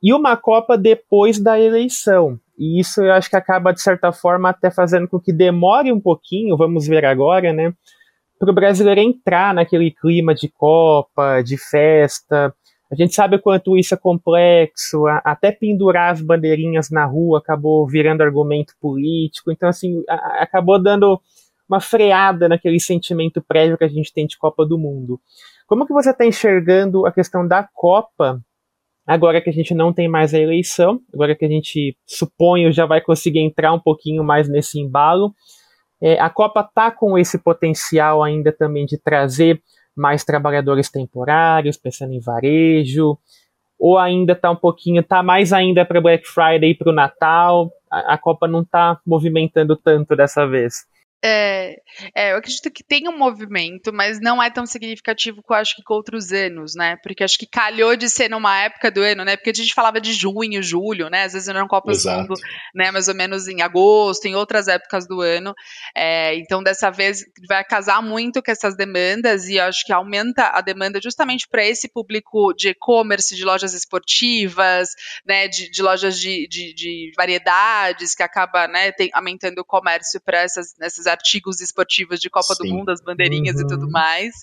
e 0.03 0.13
uma 0.13 0.37
Copa 0.37 0.77
depois 0.79 1.39
da 1.39 1.59
eleição. 1.59 2.39
E 2.57 2.81
isso 2.81 3.03
eu 3.03 3.13
acho 3.13 3.31
que 3.31 3.37
acaba, 3.37 3.73
de 3.73 3.81
certa 3.81 4.13
forma, 4.13 4.51
até 4.51 4.71
fazendo 4.71 5.09
com 5.09 5.21
que 5.21 5.33
demore 5.33 5.93
um 5.93 6.01
pouquinho, 6.01 6.57
vamos 6.57 6.87
ver 6.87 7.05
agora, 7.05 7.53
né? 7.53 7.73
Para 8.39 8.51
o 8.51 8.55
brasileiro 8.55 9.01
entrar 9.01 9.53
naquele 9.53 9.91
clima 9.91 10.35
de 10.35 10.49
Copa, 10.49 11.43
de 11.43 11.57
festa. 11.57 12.55
A 12.91 12.95
gente 12.95 13.15
sabe 13.15 13.37
o 13.37 13.43
quanto 13.43 13.77
isso 13.77 13.93
é 13.95 13.97
complexo, 13.99 15.07
até 15.25 15.53
pendurar 15.53 16.13
as 16.13 16.23
bandeirinhas 16.23 16.89
na 16.91 17.05
rua 17.05 17.39
acabou 17.39 17.87
virando 17.87 18.23
argumento 18.23 18.73
político. 18.81 19.53
Então, 19.53 19.69
assim, 19.69 20.03
acabou 20.09 20.83
dando 20.83 21.21
uma 21.69 21.81
freada 21.81 22.49
naquele 22.49 22.81
sentimento 22.81 23.43
prévio 23.47 23.77
que 23.77 23.85
a 23.85 23.89
gente 23.89 24.13
tem 24.13 24.27
de 24.27 24.39
Copa 24.39 24.65
do 24.65 24.79
Mundo. 24.79 25.21
Como 25.67 25.87
que 25.87 25.93
você 25.93 26.11
está 26.11 26.25
enxergando 26.25 27.05
a 27.05 27.13
questão 27.13 27.47
da 27.47 27.63
Copa 27.63 28.41
agora 29.07 29.41
que 29.41 29.49
a 29.49 29.53
gente 29.53 29.75
não 29.75 29.93
tem 29.93 30.07
mais 30.07 30.35
a 30.35 30.39
eleição, 30.39 31.01
agora 31.13 31.35
que 31.35 31.45
a 31.45 31.49
gente 31.49 31.97
suponho 32.07 32.71
já 32.71 32.85
vai 32.85 33.01
conseguir 33.01 33.41
entrar 33.41 33.73
um 33.73 33.81
pouquinho 33.81 34.23
mais 34.23 34.49
nesse 34.49 34.79
embalo, 34.79 35.35
é, 36.01 36.21
a 36.21 36.31
Copa 36.31 36.61
está 36.61 36.91
com 36.91 37.19
esse 37.19 37.39
potencial 37.39 38.23
ainda 38.23 38.53
também 38.53 38.87
de 38.87 38.99
trazer 38.99 39.61
mais 39.97 40.25
trabalhadores 40.25 40.91
temporários, 40.91 41.77
pensando 41.77 42.13
em 42.13 42.21
varejo, 42.21 43.19
ou 43.79 43.99
ainda 43.99 44.33
está 44.33 44.51
um 44.51 44.57
pouquinho, 44.57 45.01
está 45.01 45.23
mais 45.23 45.53
ainda 45.53 45.85
para 45.85 46.01
Black 46.01 46.27
Friday 46.27 46.71
e 46.71 46.75
para 46.75 46.91
o 46.91 46.95
Natal, 46.95 47.71
a, 47.91 48.15
a 48.15 48.19
Copa 48.19 48.47
não 48.47 48.63
está 48.63 49.01
movimentando 49.07 49.77
tanto 49.77 50.15
dessa 50.17 50.47
vez. 50.47 50.87
É, 51.25 51.75
é, 52.15 52.33
eu 52.33 52.37
acredito 52.37 52.71
que 52.71 52.85
tem 52.85 53.09
um 53.09 53.19
movimento, 53.19 53.93
mas 53.93 54.21
não 54.21 54.41
é 54.41 54.49
tão 54.49 54.65
significativo 54.65 55.43
que 55.43 55.53
eu 55.53 55.57
acho 55.57 55.75
que 55.75 55.83
com 55.83 55.95
outros 55.95 56.33
anos, 56.33 56.77
né? 56.77 56.97
Porque 57.03 57.25
acho 57.25 57.37
que 57.37 57.47
calhou 57.47 57.97
de 57.97 58.09
ser 58.09 58.29
numa 58.29 58.57
época 58.61 58.89
do 58.89 59.03
ano, 59.03 59.25
né? 59.25 59.37
Porque 59.37 59.51
a 59.51 59.55
gente 59.55 59.75
falava 59.75 60.01
de 60.01 60.13
junho, 60.13 60.63
julho, 60.63 61.11
né? 61.11 61.25
Às 61.25 61.33
vezes 61.33 61.49
não 61.49 61.67
Copa 61.67 61.91
do 61.91 62.11
Mundo, 62.11 62.35
né? 62.73 62.93
Mais 62.93 63.09
ou 63.09 63.17
menos 63.17 63.49
em 63.49 63.63
agosto, 63.63 64.27
em 64.27 64.37
outras 64.37 64.69
épocas 64.69 65.09
do 65.09 65.21
ano. 65.21 65.55
É, 65.93 66.37
então, 66.37 66.63
dessa 66.63 66.89
vez, 66.89 67.25
vai 67.49 67.65
casar 67.65 68.01
muito 68.01 68.41
com 68.41 68.53
essas 68.53 68.77
demandas 68.77 69.49
e 69.49 69.59
acho 69.59 69.85
que 69.85 69.93
aumenta 69.93 70.53
a 70.55 70.61
demanda 70.61 71.01
justamente 71.03 71.49
para 71.49 71.67
esse 71.67 71.89
público 71.89 72.53
de 72.55 72.69
e-commerce, 72.69 73.35
de 73.35 73.45
lojas 73.45 73.75
esportivas, 73.75 74.91
né? 75.27 75.49
De, 75.49 75.69
de 75.69 75.83
lojas 75.83 76.17
de, 76.21 76.47
de, 76.47 76.73
de, 76.75 77.13
variedades, 77.17 78.15
que 78.15 78.23
acaba, 78.23 78.69
né? 78.69 78.93
Tem, 78.93 79.11
aumentando 79.13 79.59
o 79.59 79.65
comércio 79.65 80.21
para 80.21 80.43
essas, 80.43 80.79
essas 80.81 81.08
artigos 81.09 81.61
esportivos 81.61 82.21
de 82.21 82.31
Copa 82.31 82.55
Sim. 82.55 82.69
do 82.69 82.75
Mundo, 82.75 82.91
as 82.91 83.01
bandeirinhas 83.01 83.57
uhum. 83.57 83.63
e 83.63 83.67
tudo 83.67 83.87
uhum. 83.87 83.91
mais. 83.91 84.35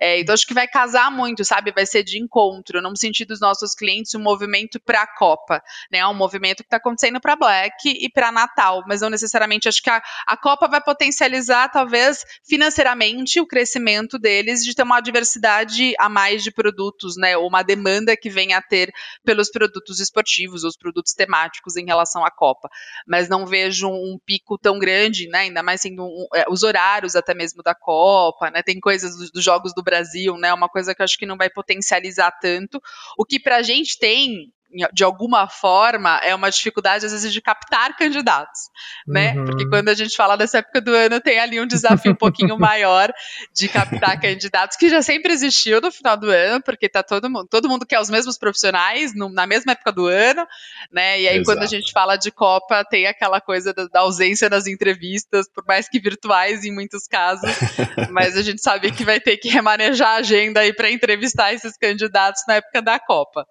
É, 0.00 0.20
então 0.20 0.32
acho 0.32 0.46
que 0.46 0.54
vai 0.54 0.66
casar 0.66 1.10
muito, 1.10 1.44
sabe? 1.44 1.72
Vai 1.72 1.84
ser 1.84 2.02
de 2.02 2.18
encontro, 2.18 2.80
no 2.80 2.96
sentido 2.96 3.28
dos 3.28 3.40
nossos 3.40 3.74
clientes, 3.74 4.14
um 4.14 4.20
movimento 4.20 4.80
para 4.80 5.02
a 5.02 5.06
Copa, 5.06 5.62
né? 5.90 6.06
Um 6.06 6.14
movimento 6.14 6.58
que 6.58 6.66
está 6.66 6.76
acontecendo 6.76 7.20
para 7.20 7.36
Black 7.36 7.88
e 7.88 8.08
para 8.10 8.32
Natal, 8.32 8.82
mas 8.86 9.00
não 9.00 9.10
necessariamente. 9.10 9.68
Acho 9.68 9.82
que 9.82 9.90
a, 9.90 10.02
a 10.26 10.36
Copa 10.36 10.68
vai 10.68 10.80
potencializar, 10.80 11.68
talvez, 11.68 12.24
financeiramente 12.46 13.40
o 13.40 13.46
crescimento 13.46 14.18
deles 14.18 14.64
de 14.64 14.74
ter 14.74 14.82
uma 14.82 15.00
diversidade 15.00 15.94
a 15.98 16.08
mais 16.08 16.42
de 16.42 16.50
produtos, 16.50 17.16
né? 17.16 17.36
Ou 17.36 17.48
uma 17.48 17.62
demanda 17.62 18.16
que 18.16 18.30
venha 18.30 18.58
a 18.58 18.62
ter 18.62 18.92
pelos 19.24 19.50
produtos 19.50 20.00
esportivos, 20.00 20.64
os 20.64 20.76
produtos 20.76 21.12
temáticos 21.12 21.76
em 21.76 21.84
relação 21.84 22.24
à 22.24 22.30
Copa. 22.30 22.68
Mas 23.06 23.28
não 23.28 23.46
vejo 23.46 23.88
um 23.88 24.18
pico 24.24 24.58
tão 24.58 24.78
grande, 24.78 25.28
né? 25.28 25.40
Ainda 25.40 25.62
mais 25.62 25.80
sendo 25.80 26.04
é, 26.34 26.44
os 26.48 26.62
horários 26.62 27.16
até 27.16 27.34
mesmo 27.34 27.62
da 27.62 27.74
Copa, 27.74 28.50
né? 28.50 28.62
Tem 28.62 28.78
coisas 28.80 29.16
dos, 29.16 29.30
dos, 29.30 29.44
jogos 29.44 29.74
do 29.74 29.82
Brasil, 29.82 30.36
né? 30.36 30.52
Uma 30.52 30.68
coisa 30.68 30.94
que 30.94 31.02
eu 31.02 31.04
acho 31.04 31.18
que 31.18 31.26
não 31.26 31.36
vai 31.36 31.50
potencializar 31.50 32.30
tanto. 32.40 32.80
O 33.16 33.24
que 33.24 33.40
para 33.40 33.56
a 33.56 33.62
gente 33.62 33.98
tem 33.98 34.52
de 34.92 35.04
alguma 35.04 35.48
forma, 35.48 36.18
é 36.22 36.34
uma 36.34 36.50
dificuldade, 36.50 37.04
às 37.04 37.12
vezes, 37.12 37.32
de 37.32 37.40
captar 37.40 37.96
candidatos, 37.96 38.70
né? 39.06 39.34
Uhum. 39.34 39.44
Porque 39.44 39.68
quando 39.68 39.88
a 39.88 39.94
gente 39.94 40.16
fala 40.16 40.36
dessa 40.36 40.58
época 40.58 40.80
do 40.80 40.94
ano, 40.94 41.20
tem 41.20 41.38
ali 41.38 41.60
um 41.60 41.66
desafio 41.66 42.12
um 42.12 42.16
pouquinho 42.16 42.56
maior 42.58 43.12
de 43.52 43.68
captar 43.68 44.18
candidatos, 44.20 44.76
que 44.76 44.88
já 44.88 45.02
sempre 45.02 45.32
existiu 45.32 45.80
no 45.80 45.92
final 45.92 46.16
do 46.16 46.30
ano, 46.30 46.62
porque 46.62 46.88
tá 46.88 47.02
todo 47.02 47.28
mundo, 47.28 47.46
todo 47.48 47.68
mundo 47.68 47.86
quer 47.86 48.00
os 48.00 48.08
mesmos 48.08 48.38
profissionais 48.38 49.14
no, 49.14 49.28
na 49.28 49.46
mesma 49.46 49.72
época 49.72 49.92
do 49.92 50.06
ano, 50.06 50.46
né? 50.90 51.20
E 51.20 51.28
aí, 51.28 51.36
Exato. 51.36 51.44
quando 51.44 51.62
a 51.62 51.66
gente 51.66 51.92
fala 51.92 52.16
de 52.16 52.30
Copa, 52.30 52.84
tem 52.84 53.06
aquela 53.06 53.40
coisa 53.40 53.74
da, 53.74 53.86
da 53.86 54.00
ausência 54.00 54.48
das 54.48 54.66
entrevistas, 54.66 55.48
por 55.48 55.64
mais 55.66 55.88
que 55.88 56.00
virtuais 56.00 56.64
em 56.64 56.72
muitos 56.72 57.06
casos, 57.06 57.50
mas 58.10 58.36
a 58.36 58.42
gente 58.42 58.62
sabe 58.62 58.90
que 58.90 59.04
vai 59.04 59.20
ter 59.20 59.36
que 59.36 59.48
remanejar 59.48 60.08
a 60.08 60.16
agenda 60.16 60.60
aí 60.60 60.72
para 60.72 60.90
entrevistar 60.90 61.52
esses 61.52 61.76
candidatos 61.76 62.42
na 62.48 62.54
época 62.54 62.80
da 62.80 62.98
Copa. 62.98 63.46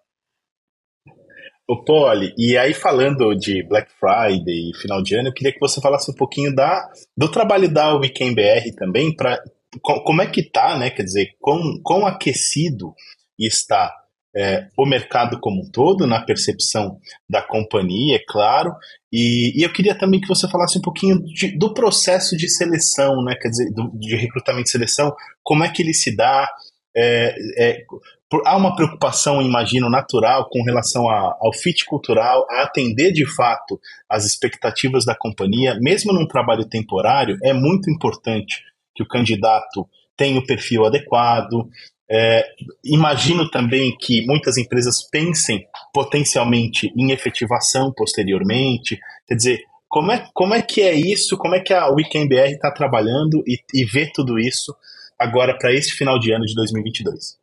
O 1.71 1.85
Poli, 1.85 2.33
e 2.37 2.57
aí 2.57 2.73
falando 2.73 3.33
de 3.33 3.63
Black 3.63 3.89
Friday 3.97 4.71
e 4.71 4.77
final 4.81 5.01
de 5.01 5.15
ano, 5.15 5.29
eu 5.29 5.33
queria 5.33 5.53
que 5.53 5.59
você 5.59 5.79
falasse 5.79 6.11
um 6.11 6.13
pouquinho 6.13 6.53
da, 6.53 6.85
do 7.15 7.31
trabalho 7.31 7.73
da 7.73 7.95
Weekend 7.95 8.35
BR 8.35 8.75
também, 8.75 9.15
para 9.15 9.41
como 9.81 10.21
é 10.21 10.27
que 10.27 10.43
tá, 10.43 10.77
né? 10.77 10.89
Quer 10.89 11.03
dizer, 11.03 11.29
quão, 11.39 11.79
quão 11.81 12.05
aquecido 12.05 12.93
está 13.39 13.89
é, 14.35 14.67
o 14.77 14.85
mercado 14.85 15.39
como 15.39 15.61
um 15.61 15.71
todo, 15.71 16.05
na 16.05 16.19
percepção 16.19 16.99
da 17.29 17.41
companhia, 17.41 18.17
é 18.17 18.23
claro. 18.27 18.75
E, 19.09 19.57
e 19.57 19.63
eu 19.63 19.71
queria 19.71 19.97
também 19.97 20.19
que 20.19 20.27
você 20.27 20.49
falasse 20.49 20.77
um 20.77 20.81
pouquinho 20.81 21.23
de, 21.23 21.57
do 21.57 21.73
processo 21.73 22.35
de 22.35 22.49
seleção, 22.49 23.23
né? 23.23 23.33
Quer 23.41 23.47
dizer, 23.47 23.71
do, 23.71 23.97
de 23.97 24.13
recrutamento 24.17 24.67
e 24.67 24.71
seleção, 24.71 25.15
como 25.41 25.63
é 25.63 25.69
que 25.71 25.81
ele 25.81 25.93
se 25.93 26.13
dá, 26.13 26.49
é, 26.93 27.33
é, 27.57 27.85
há 28.45 28.55
uma 28.55 28.75
preocupação, 28.75 29.41
imagino, 29.41 29.89
natural 29.89 30.47
com 30.49 30.63
relação 30.63 31.09
a, 31.09 31.35
ao 31.39 31.53
fit 31.53 31.85
cultural, 31.85 32.45
a 32.49 32.63
atender 32.63 33.11
de 33.11 33.25
fato 33.25 33.79
as 34.09 34.25
expectativas 34.25 35.03
da 35.03 35.15
companhia, 35.15 35.77
mesmo 35.81 36.13
num 36.13 36.27
trabalho 36.27 36.65
temporário, 36.65 37.37
é 37.43 37.51
muito 37.51 37.89
importante 37.89 38.61
que 38.95 39.03
o 39.03 39.07
candidato 39.07 39.87
tenha 40.15 40.39
o 40.39 40.45
perfil 40.45 40.85
adequado. 40.85 41.67
É, 42.09 42.45
imagino 42.83 43.49
também 43.49 43.95
que 43.97 44.25
muitas 44.25 44.57
empresas 44.57 45.01
pensem 45.09 45.65
potencialmente 45.93 46.91
em 46.95 47.11
efetivação 47.11 47.91
posteriormente. 47.95 48.99
Quer 49.27 49.35
dizer, 49.35 49.59
como 49.87 50.11
é, 50.11 50.25
como 50.33 50.53
é 50.53 50.61
que 50.61 50.81
é 50.81 50.93
isso? 50.93 51.37
Como 51.37 51.55
é 51.55 51.59
que 51.59 51.73
a 51.73 51.89
Weekend 51.89 52.29
BR 52.29 52.51
está 52.51 52.71
trabalhando 52.71 53.43
e, 53.47 53.57
e 53.73 53.85
vê 53.85 54.09
tudo 54.13 54.39
isso 54.39 54.73
agora 55.19 55.57
para 55.57 55.73
este 55.73 55.93
final 55.93 56.17
de 56.17 56.31
ano 56.33 56.45
de 56.45 56.55
2022? 56.55 57.40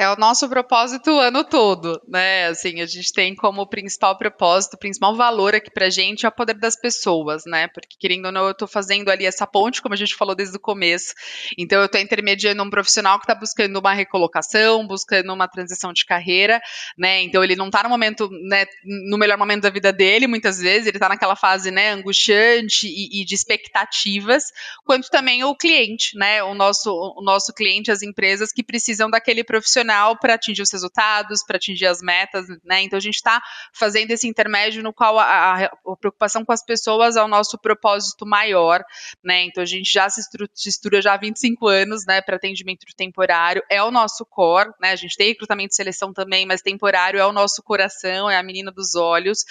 É 0.00 0.08
o 0.08 0.14
nosso 0.14 0.48
propósito 0.48 1.10
o 1.10 1.18
ano 1.18 1.42
todo, 1.42 2.00
né? 2.06 2.46
Assim, 2.46 2.80
a 2.80 2.86
gente 2.86 3.12
tem 3.12 3.34
como 3.34 3.66
principal 3.66 4.16
propósito, 4.16 4.78
principal 4.78 5.16
valor 5.16 5.56
aqui 5.56 5.72
pra 5.72 5.90
gente 5.90 6.24
é 6.24 6.28
o 6.28 6.32
poder 6.32 6.54
das 6.54 6.76
pessoas, 6.76 7.42
né? 7.44 7.66
Porque, 7.66 7.96
querendo 7.98 8.26
ou 8.26 8.30
não, 8.30 8.46
eu 8.46 8.54
tô 8.54 8.68
fazendo 8.68 9.08
ali 9.08 9.26
essa 9.26 9.44
ponte, 9.44 9.82
como 9.82 9.94
a 9.94 9.96
gente 9.96 10.14
falou 10.14 10.36
desde 10.36 10.56
o 10.56 10.60
começo. 10.60 11.12
Então, 11.58 11.82
eu 11.82 11.88
tô 11.88 11.98
intermediando 11.98 12.62
um 12.62 12.70
profissional 12.70 13.18
que 13.18 13.26
tá 13.26 13.34
buscando 13.34 13.76
uma 13.76 13.92
recolocação, 13.92 14.86
buscando 14.86 15.32
uma 15.32 15.48
transição 15.48 15.92
de 15.92 16.06
carreira, 16.06 16.60
né? 16.96 17.20
Então, 17.22 17.42
ele 17.42 17.56
não 17.56 17.68
tá 17.68 17.82
no 17.82 17.88
momento, 17.88 18.30
né, 18.48 18.66
no 18.84 19.18
melhor 19.18 19.36
momento 19.36 19.62
da 19.62 19.70
vida 19.70 19.92
dele, 19.92 20.28
muitas 20.28 20.60
vezes, 20.60 20.86
ele 20.86 21.00
tá 21.00 21.08
naquela 21.08 21.34
fase, 21.34 21.72
né, 21.72 21.90
angustiante 21.90 22.86
e, 22.86 23.20
e 23.20 23.24
de 23.24 23.34
expectativas, 23.34 24.44
quanto 24.84 25.10
também 25.10 25.42
o 25.42 25.56
cliente, 25.56 26.16
né? 26.16 26.40
O 26.44 26.54
nosso, 26.54 26.88
o 26.92 27.20
nosso 27.20 27.52
cliente, 27.52 27.90
as 27.90 28.00
empresas 28.00 28.52
que 28.52 28.62
precisam 28.62 29.10
daquele 29.10 29.42
profissional 29.42 29.87
para 30.20 30.34
atingir 30.34 30.62
os 30.62 30.72
resultados, 30.72 31.44
para 31.44 31.56
atingir 31.56 31.86
as 31.86 32.00
metas, 32.00 32.46
né? 32.64 32.82
Então 32.82 32.96
a 32.96 33.00
gente 33.00 33.16
está 33.16 33.40
fazendo 33.72 34.10
esse 34.10 34.26
intermédio 34.26 34.82
no 34.82 34.92
qual 34.92 35.18
a, 35.18 35.64
a, 35.64 35.96
preocupação 36.00 36.44
com 36.44 36.52
as 36.52 36.64
pessoas 36.64 37.16
é 37.16 37.22
o 37.22 37.28
nosso 37.28 37.58
propósito 37.58 38.26
maior, 38.26 38.82
né? 39.22 39.44
Então 39.44 39.62
a 39.62 39.66
gente 39.66 39.92
já 39.92 40.08
se 40.08 40.20
estrutura 40.20 41.02
já 41.02 41.14
há 41.14 41.16
25 41.16 41.68
anos, 41.68 42.04
né, 42.06 42.20
para 42.20 42.36
atendimento 42.36 42.86
temporário, 42.96 43.62
é 43.70 43.82
o 43.82 43.90
nosso 43.90 44.24
core, 44.24 44.70
né? 44.80 44.92
A 44.92 44.96
gente 44.96 45.16
tem 45.16 45.28
recrutamento 45.28 45.72
e 45.72 45.76
seleção 45.76 46.12
também, 46.12 46.46
mas 46.46 46.62
temporário 46.62 47.20
é 47.20 47.26
o 47.26 47.32
nosso 47.32 47.62
coração, 47.62 48.30
é 48.30 48.36
a 48.36 48.42
menina 48.42 48.70
dos 48.70 48.94
olhos 48.94 49.44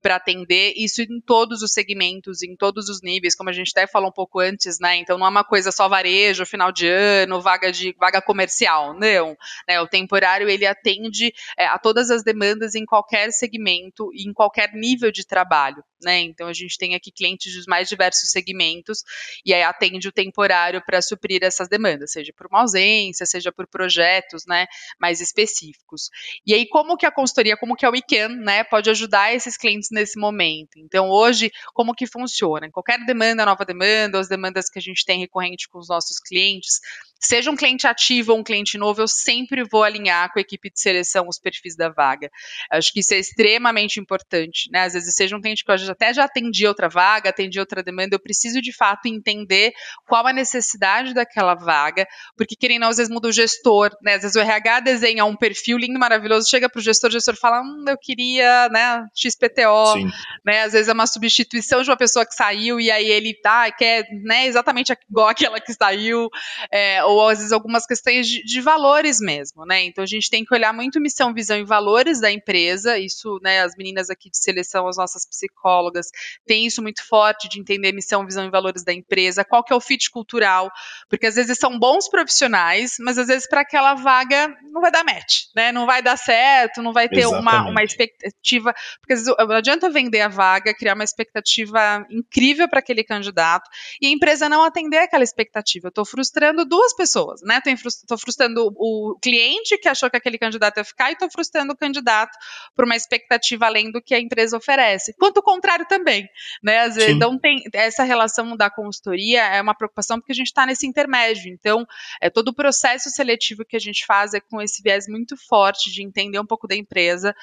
para 0.00 0.16
atender 0.16 0.72
isso 0.76 1.02
em 1.02 1.20
todos 1.20 1.62
os 1.62 1.72
segmentos, 1.72 2.42
em 2.42 2.56
todos 2.56 2.88
os 2.88 3.02
níveis, 3.02 3.34
como 3.34 3.50
a 3.50 3.52
gente 3.52 3.70
até 3.70 3.86
falou 3.86 4.08
um 4.08 4.12
pouco 4.12 4.40
antes, 4.40 4.78
né? 4.80 4.96
Então 4.96 5.18
não 5.18 5.26
é 5.26 5.30
uma 5.30 5.44
coisa 5.44 5.70
só 5.72 5.88
varejo, 5.88 6.46
final 6.46 6.72
de 6.72 6.88
ano, 6.88 7.40
vaga 7.40 7.70
de 7.70 7.94
vaga 7.98 8.20
comercial, 8.20 8.94
não, 8.94 9.36
né? 9.68 9.80
O 9.84 9.88
temporário 9.88 10.48
ele 10.48 10.66
atende 10.66 11.32
é, 11.58 11.66
a 11.66 11.78
todas 11.78 12.10
as 12.10 12.22
demandas 12.22 12.74
em 12.74 12.84
qualquer 12.84 13.30
segmento 13.32 14.10
e 14.12 14.28
em 14.28 14.32
qualquer 14.32 14.72
nível 14.72 15.10
de 15.10 15.26
trabalho. 15.26 15.84
Né? 16.02 16.20
Então 16.20 16.48
a 16.48 16.52
gente 16.52 16.76
tem 16.76 16.94
aqui 16.94 17.10
clientes 17.10 17.54
dos 17.54 17.66
mais 17.66 17.88
diversos 17.88 18.30
segmentos 18.30 19.02
e 19.44 19.54
aí 19.54 19.62
atende 19.62 20.06
o 20.06 20.12
temporário 20.12 20.82
para 20.84 21.00
suprir 21.00 21.42
essas 21.42 21.68
demandas, 21.68 22.12
seja 22.12 22.32
por 22.36 22.46
uma 22.46 22.60
ausência, 22.60 23.24
seja 23.24 23.50
por 23.50 23.66
projetos, 23.66 24.44
né, 24.46 24.66
mais 25.00 25.20
específicos. 25.20 26.10
E 26.46 26.52
aí 26.52 26.66
como 26.68 26.96
que 26.96 27.06
a 27.06 27.10
consultoria, 27.10 27.56
como 27.56 27.74
que 27.74 27.86
a 27.86 27.90
Weekend, 27.90 28.36
né, 28.36 28.64
pode 28.64 28.90
ajudar 28.90 29.34
esses 29.34 29.56
clientes 29.56 29.88
nesse 29.90 30.18
momento? 30.18 30.78
Então 30.78 31.08
hoje 31.08 31.50
como 31.72 31.94
que 31.94 32.06
funciona? 32.06 32.70
Qualquer 32.70 32.98
demanda, 33.06 33.46
nova 33.46 33.64
demanda, 33.64 34.20
as 34.20 34.28
demandas 34.28 34.68
que 34.68 34.78
a 34.78 34.82
gente 34.82 35.04
tem 35.04 35.18
recorrente 35.20 35.68
com 35.68 35.78
os 35.78 35.88
nossos 35.88 36.18
clientes, 36.20 36.80
seja 37.26 37.50
um 37.50 37.56
cliente 37.56 37.86
ativo 37.86 38.32
ou 38.32 38.38
um 38.38 38.44
cliente 38.44 38.78
novo, 38.78 39.02
eu 39.02 39.08
sempre 39.08 39.64
vou 39.64 39.82
alinhar 39.82 40.32
com 40.32 40.38
a 40.38 40.42
equipe 40.42 40.70
de 40.70 40.80
seleção 40.80 41.26
os 41.28 41.38
perfis 41.38 41.76
da 41.76 41.88
vaga. 41.88 42.30
Acho 42.70 42.92
que 42.92 43.00
isso 43.00 43.14
é 43.14 43.18
extremamente 43.18 43.98
importante, 43.98 44.70
né? 44.70 44.84
Às 44.84 44.92
vezes 44.92 45.14
seja 45.14 45.36
um 45.36 45.40
cliente 45.40 45.64
que 45.64 45.70
eu 45.70 45.74
até 45.90 46.14
já 46.14 46.24
atendi 46.24 46.66
outra 46.66 46.88
vaga, 46.88 47.30
atendi 47.30 47.58
outra 47.58 47.82
demanda, 47.82 48.14
eu 48.14 48.20
preciso 48.20 48.60
de 48.62 48.72
fato 48.72 49.06
entender 49.06 49.72
qual 50.06 50.26
a 50.26 50.32
necessidade 50.32 51.12
daquela 51.12 51.54
vaga, 51.54 52.06
porque 52.36 52.54
querendo 52.54 52.84
não, 52.84 52.90
às 52.90 52.98
vezes 52.98 53.10
muda 53.10 53.28
o 53.28 53.32
gestor, 53.32 53.90
né? 54.02 54.14
Às 54.14 54.22
vezes 54.22 54.36
o 54.36 54.40
RH 54.40 54.80
desenha 54.80 55.24
um 55.24 55.34
perfil 55.34 55.78
lindo, 55.78 55.98
maravilhoso, 55.98 56.48
chega 56.48 56.68
para 56.68 56.78
o 56.78 56.82
gestor, 56.82 57.08
o 57.08 57.12
gestor 57.12 57.34
fala, 57.34 57.62
hum, 57.62 57.84
eu 57.88 57.96
queria, 57.96 58.68
né, 58.68 59.06
XPTO, 59.14 59.92
Sim. 59.94 60.10
né? 60.44 60.62
Às 60.62 60.72
vezes 60.72 60.88
é 60.88 60.92
uma 60.92 61.06
substituição 61.06 61.82
de 61.82 61.90
uma 61.90 61.96
pessoa 61.96 62.26
que 62.26 62.34
saiu 62.34 62.78
e 62.78 62.90
aí 62.90 63.06
ele 63.06 63.32
tá, 63.34 63.70
quer, 63.72 64.06
né, 64.22 64.46
exatamente 64.46 64.92
igual 65.08 65.28
aquela 65.28 65.58
que 65.60 65.72
saiu, 65.72 66.28
é, 66.70 67.02
ou 67.14 67.28
às 67.28 67.38
vezes 67.38 67.52
algumas 67.52 67.86
questões 67.86 68.26
de, 68.28 68.42
de, 68.44 68.60
valores 68.60 69.20
mesmo, 69.20 69.64
né? 69.64 69.84
Então 69.84 70.02
a 70.04 70.06
gente 70.06 70.30
tem 70.30 70.44
que 70.44 70.54
olhar 70.54 70.72
muito 70.72 71.00
missão, 71.00 71.32
visão 71.32 71.58
e 71.58 71.64
valores 71.64 72.20
da 72.20 72.30
empresa. 72.30 72.98
Isso, 72.98 73.38
né, 73.42 73.62
as 73.62 73.74
meninas 73.76 74.10
aqui 74.10 74.30
de 74.30 74.38
seleção, 74.38 74.88
as 74.88 74.96
nossas 74.96 75.26
psicólogas, 75.26 76.08
têm 76.46 76.66
isso 76.66 76.82
muito 76.82 77.06
forte 77.06 77.48
de 77.48 77.60
entender 77.60 77.92
missão, 77.92 78.24
visão 78.24 78.44
e 78.46 78.50
valores 78.50 78.84
da 78.84 78.92
empresa, 78.92 79.44
qual 79.44 79.62
que 79.62 79.72
é 79.72 79.76
o 79.76 79.80
fit 79.80 80.10
cultural, 80.10 80.70
porque 81.08 81.26
às 81.26 81.34
vezes 81.34 81.58
são 81.58 81.78
bons 81.78 82.08
profissionais, 82.08 82.96
mas 83.00 83.18
às 83.18 83.26
vezes 83.26 83.48
para 83.48 83.60
aquela 83.60 83.94
vaga 83.94 84.54
não 84.70 84.80
vai 84.80 84.90
dar 84.90 85.04
match, 85.04 85.44
né? 85.54 85.72
Não 85.72 85.86
vai 85.86 86.02
dar 86.02 86.16
certo, 86.16 86.82
não 86.82 86.92
vai 86.92 87.08
ter 87.08 87.26
uma, 87.26 87.68
uma 87.68 87.82
expectativa, 87.82 88.74
porque 89.00 89.12
às 89.12 89.20
vezes 89.20 89.34
não 89.38 89.56
adianta 89.56 89.90
vender 89.90 90.20
a 90.20 90.28
vaga, 90.28 90.74
criar 90.74 90.94
uma 90.94 91.04
expectativa 91.04 92.06
incrível 92.10 92.68
para 92.68 92.78
aquele 92.78 93.04
candidato 93.04 93.68
e 94.00 94.06
a 94.06 94.10
empresa 94.10 94.48
não 94.48 94.64
atender 94.64 94.98
aquela 94.98 95.24
expectativa. 95.24 95.86
Eu 95.86 95.90
estou 95.90 96.04
frustrando 96.04 96.64
duas 96.64 96.93
pessoas, 96.94 97.40
né? 97.42 97.60
Estou 97.66 98.18
frustrando 98.18 98.72
o 98.76 99.18
cliente 99.22 99.78
que 99.78 99.88
achou 99.88 100.10
que 100.10 100.16
aquele 100.16 100.38
candidato 100.38 100.78
ia 100.78 100.84
ficar 100.84 101.10
e 101.10 101.14
estou 101.14 101.30
frustrando 101.30 101.72
o 101.72 101.76
candidato 101.76 102.36
por 102.74 102.84
uma 102.84 102.96
expectativa 102.96 103.66
além 103.66 103.90
do 103.90 104.00
que 104.00 104.14
a 104.14 104.20
empresa 104.20 104.56
oferece. 104.56 105.14
Quanto 105.18 105.38
o 105.38 105.42
contrário 105.42 105.86
também, 105.86 106.28
né? 106.62 106.80
Às 106.80 106.96
vezes, 106.96 107.10
então 107.14 107.38
tem 107.38 107.62
essa 107.72 108.02
relação 108.02 108.56
da 108.56 108.70
consultoria 108.70 109.42
é 109.42 109.60
uma 109.60 109.74
preocupação 109.74 110.18
porque 110.18 110.32
a 110.32 110.34
gente 110.34 110.46
está 110.46 110.66
nesse 110.66 110.86
intermédio. 110.86 111.52
Então, 111.52 111.86
é 112.20 112.30
todo 112.30 112.48
o 112.48 112.54
processo 112.54 113.10
seletivo 113.10 113.64
que 113.64 113.76
a 113.76 113.80
gente 113.80 114.04
faz 114.06 114.34
é 114.34 114.40
com 114.40 114.60
esse 114.60 114.82
viés 114.82 115.06
muito 115.08 115.36
forte 115.36 115.90
de 115.90 116.02
entender 116.02 116.38
um 116.38 116.46
pouco 116.46 116.66
da 116.66 116.74
empresa, 116.74 117.34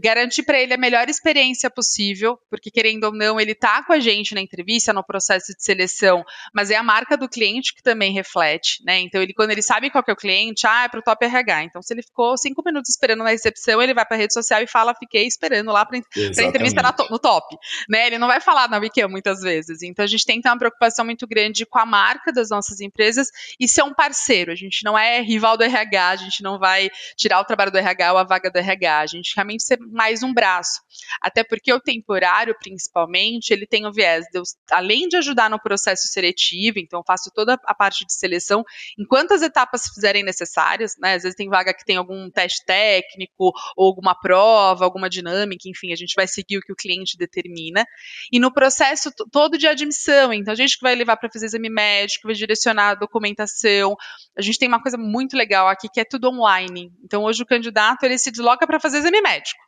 garantir 0.00 0.42
para 0.42 0.60
ele 0.60 0.74
a 0.74 0.78
melhor 0.78 1.08
experiência 1.08 1.70
possível, 1.70 2.38
porque 2.50 2.70
querendo 2.70 3.04
ou 3.04 3.12
não, 3.12 3.40
ele 3.40 3.52
está 3.52 3.82
com 3.82 3.92
a 3.92 4.00
gente 4.00 4.34
na 4.34 4.40
entrevista, 4.40 4.92
no 4.92 5.04
processo 5.04 5.52
de 5.54 5.62
seleção, 5.62 6.24
mas 6.52 6.70
é 6.70 6.76
a 6.76 6.82
marca 6.82 7.16
do 7.16 7.28
cliente 7.28 7.74
que 7.74 7.82
também 7.82 8.12
reflete, 8.12 8.82
né? 8.84 8.93
Né? 8.94 9.00
Então, 9.00 9.20
ele, 9.20 9.34
quando 9.34 9.50
ele 9.50 9.62
sabe 9.62 9.90
qual 9.90 10.04
é 10.06 10.12
o 10.12 10.16
cliente, 10.16 10.66
ah, 10.66 10.84
é 10.84 10.88
para 10.88 11.00
o 11.00 11.02
top 11.02 11.24
RH. 11.24 11.64
Então, 11.64 11.82
se 11.82 11.92
ele 11.92 12.02
ficou 12.02 12.36
cinco 12.38 12.62
minutos 12.64 12.90
esperando 12.90 13.24
na 13.24 13.30
recepção, 13.30 13.82
ele 13.82 13.92
vai 13.92 14.04
para 14.04 14.16
a 14.16 14.20
rede 14.20 14.32
social 14.32 14.62
e 14.62 14.66
fala, 14.66 14.94
fiquei 14.94 15.26
esperando 15.26 15.72
lá 15.72 15.84
para 15.84 15.98
entrevista 15.98 16.82
no 17.10 17.18
top, 17.18 17.56
né? 17.88 18.06
Ele 18.06 18.18
não 18.18 18.28
vai 18.28 18.40
falar 18.40 18.68
na 18.68 18.78
Wiki 18.78 19.04
muitas 19.06 19.40
vezes. 19.40 19.82
Então, 19.82 20.04
a 20.04 20.08
gente 20.08 20.24
tem 20.24 20.36
que 20.36 20.42
ter 20.42 20.48
uma 20.48 20.58
preocupação 20.58 21.04
muito 21.04 21.26
grande 21.26 21.66
com 21.66 21.78
a 21.78 21.86
marca 21.86 22.32
das 22.32 22.50
nossas 22.50 22.80
empresas 22.80 23.28
e 23.58 23.68
ser 23.68 23.82
um 23.82 23.92
parceiro. 23.92 24.52
A 24.52 24.54
gente 24.54 24.84
não 24.84 24.96
é 24.96 25.20
rival 25.20 25.56
do 25.56 25.64
RH, 25.64 26.08
a 26.08 26.16
gente 26.16 26.42
não 26.42 26.58
vai 26.58 26.90
tirar 27.16 27.40
o 27.40 27.44
trabalho 27.44 27.72
do 27.72 27.78
RH 27.78 28.12
ou 28.12 28.18
a 28.18 28.24
vaga 28.24 28.50
do 28.50 28.56
RH. 28.56 28.98
A 28.98 29.06
gente 29.06 29.34
realmente 29.34 29.64
ser 29.64 29.78
mais 29.80 30.22
um 30.22 30.32
braço. 30.32 30.80
Até 31.20 31.44
porque 31.44 31.72
o 31.72 31.80
temporário, 31.80 32.54
principalmente, 32.58 33.50
ele 33.50 33.66
tem 33.66 33.86
o 33.86 33.92
viés 33.92 34.24
de, 34.32 34.40
além 34.70 35.08
de 35.08 35.16
ajudar 35.16 35.50
no 35.50 35.60
processo 35.60 36.08
seletivo, 36.08 36.78
então 36.78 37.00
eu 37.00 37.04
faço 37.06 37.30
toda 37.34 37.58
a 37.64 37.74
parte 37.74 38.04
de 38.04 38.12
seleção, 38.12 38.64
em 38.98 39.06
quantas 39.06 39.42
etapas 39.42 39.88
fizerem 39.94 40.22
necessárias, 40.22 40.94
né? 40.98 41.14
Às 41.14 41.22
vezes 41.22 41.36
tem 41.36 41.48
vaga 41.48 41.74
que 41.74 41.84
tem 41.84 41.96
algum 41.96 42.30
teste 42.30 42.64
técnico, 42.64 43.52
ou 43.76 43.86
alguma 43.86 44.14
prova, 44.14 44.84
alguma 44.84 45.08
dinâmica, 45.08 45.68
enfim, 45.68 45.92
a 45.92 45.96
gente 45.96 46.14
vai 46.14 46.26
seguir 46.26 46.58
o 46.58 46.60
que 46.60 46.72
o 46.72 46.76
cliente 46.76 47.16
determina. 47.16 47.84
E 48.32 48.38
no 48.38 48.52
processo 48.52 49.10
todo 49.30 49.58
de 49.58 49.66
admissão, 49.66 50.32
então 50.32 50.52
a 50.52 50.56
gente 50.56 50.76
que 50.76 50.82
vai 50.82 50.94
levar 50.94 51.16
para 51.16 51.30
fazer 51.30 51.46
exame 51.46 51.68
médico, 51.68 52.28
vai 52.28 52.34
direcionar 52.34 52.90
a 52.90 52.94
documentação. 52.94 53.96
A 54.36 54.42
gente 54.42 54.58
tem 54.58 54.68
uma 54.68 54.82
coisa 54.82 54.96
muito 54.96 55.36
legal 55.36 55.68
aqui 55.68 55.88
que 55.88 56.00
é 56.00 56.04
tudo 56.04 56.28
online. 56.28 56.92
Então 57.02 57.24
hoje 57.24 57.42
o 57.42 57.46
candidato 57.46 58.04
ele 58.04 58.18
se 58.18 58.30
desloca 58.30 58.66
para 58.66 58.80
fazer 58.80 58.98
exame 58.98 59.20
médico. 59.20 59.60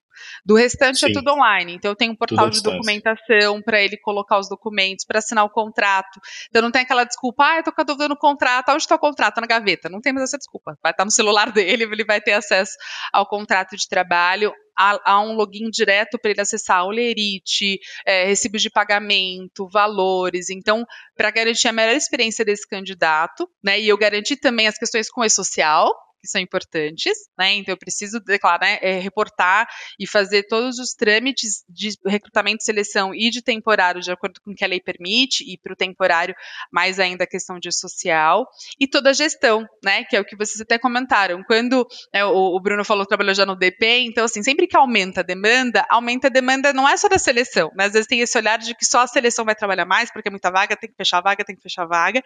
Do 0.45 0.55
restante 0.55 1.05
é 1.05 1.09
Sim. 1.09 1.11
é 1.11 1.15
tudo 1.15 1.33
online. 1.33 1.75
Então 1.75 1.91
eu 1.91 1.97
tenho 1.97 2.13
um 2.13 2.17
portal 2.17 2.49
de 2.51 2.63
documentação 2.63 3.63
para 3.63 3.83
ele 3.83 3.97
colocar 3.97 4.39
os 4.39 4.49
documentos, 4.49 5.05
para 5.05 5.19
assinar 5.19 5.45
o 5.45 5.51
contrato. 5.51 6.21
Então 6.49 6.63
não 6.63 6.71
tem 6.71 6.83
aquela 6.83 7.05
desculpa, 7.05 7.45
ah, 7.45 7.57
eu 7.59 7.63
tô 7.63 7.73
com 7.73 7.81
a 7.81 7.85
dúvida 7.85 8.09
no 8.09 8.17
contrato, 8.17 8.71
onde 8.71 8.83
está 8.83 8.95
o 8.95 8.99
contrato? 8.99 9.35
Tá 9.37 9.41
na 9.41 9.47
gaveta. 9.47 9.89
Não 9.89 10.01
tem 10.01 10.13
mais 10.13 10.25
essa 10.25 10.39
desculpa. 10.39 10.79
Vai 10.83 10.93
estar 10.93 11.05
no 11.05 11.11
celular 11.11 11.51
dele, 11.53 11.85
ele 11.85 12.05
vai 12.05 12.21
ter 12.21 12.33
acesso 12.33 12.73
ao 13.13 13.27
contrato 13.27 13.77
de 13.77 13.89
trabalho. 13.89 14.53
Há, 14.79 15.21
um 15.23 15.33
login 15.33 15.71
direto 15.71 16.19
para 16.19 16.31
ele 16.31 16.41
acessar 16.43 16.85
o 16.85 16.91
lerite, 16.91 17.81
é, 18.05 18.27
recibos 18.27 18.61
de 18.61 18.69
pagamento, 18.69 19.67
valores. 19.73 20.51
Então, 20.51 20.85
para 21.17 21.31
garantir 21.31 21.69
a 21.69 21.73
melhor 21.73 21.97
experiência 21.97 22.45
desse 22.45 22.69
candidato, 22.69 23.49
né? 23.65 23.81
E 23.81 23.89
eu 23.89 23.97
garantir 23.97 24.37
também 24.37 24.67
as 24.67 24.77
questões 24.77 25.09
com 25.09 25.25
e-social, 25.25 25.91
que 26.21 26.29
são 26.29 26.41
importantes, 26.41 27.13
né? 27.39 27.55
Então 27.55 27.73
eu 27.73 27.79
preciso 27.79 28.21
declarar, 28.21 28.67
né, 28.67 28.79
é, 28.83 28.99
reportar 28.99 29.69
e 29.99 30.07
fazer 30.07 30.45
todos 30.45 30.79
os 30.79 30.93
trâmites 30.93 31.65
de 31.69 31.91
recrutamento, 32.05 32.65
seleção 32.65 33.15
e 33.15 33.31
de 33.31 33.43
temporário 33.43 34.01
de 34.01 34.11
acordo 34.11 34.41
com 34.41 34.51
o 34.51 34.55
que 34.55 34.65
a 34.65 34.69
lei 34.69 34.81
permite, 34.81 35.45
e 35.47 35.57
para 35.59 35.73
o 35.73 35.77
temporário 35.77 36.35
mais 36.73 36.99
ainda 36.99 37.25
a 37.25 37.27
questão 37.27 37.59
de 37.59 37.73
social, 37.73 38.47
e 38.79 38.87
toda 38.87 39.11
a 39.11 39.13
gestão, 39.13 39.67
né? 39.85 40.05
Que 40.05 40.17
é 40.17 40.21
o 40.21 40.25
que 40.25 40.37
vocês 40.37 40.61
até 40.61 40.79
comentaram. 40.79 41.43
Quando 41.45 41.87
né, 42.13 42.25
o, 42.25 42.57
o, 42.57 42.61
Bruno 42.61 42.85
falou 42.85 43.05
que 43.05 43.09
trabalhou 43.09 43.35
já 43.35 43.47
no 43.47 43.57
DP, 43.57 44.05
então 44.07 44.25
assim, 44.25 44.43
sempre 44.43 44.67
que 44.67 44.77
aumenta 44.77 45.21
a 45.21 45.25
demanda, 45.25 45.85
aumenta 45.89 46.27
a 46.27 46.31
demanda 46.31 46.73
não 46.73 46.89
é 46.89 46.97
só 46.97 47.09
da 47.09 47.19
seleção, 47.19 47.71
né? 47.77 47.85
Às 47.85 47.93
vezes 47.93 48.07
tem 48.07 48.21
esse 48.21 48.37
olhar 48.37 48.59
de 48.59 48.75
que 48.75 48.85
só 48.85 49.01
a 49.01 49.07
seleção 49.07 49.45
vai 49.45 49.55
trabalhar 49.55 49.85
mais, 49.85 50.11
porque 50.13 50.29
é 50.29 50.31
muita 50.31 50.51
vaga, 50.51 50.77
tem 50.77 50.91
que 50.91 50.97
fechar 50.97 51.21
vaga, 51.21 51.45
tem 51.45 51.55
que 51.55 51.63
fechar 51.63 51.87
vaga, 51.87 52.23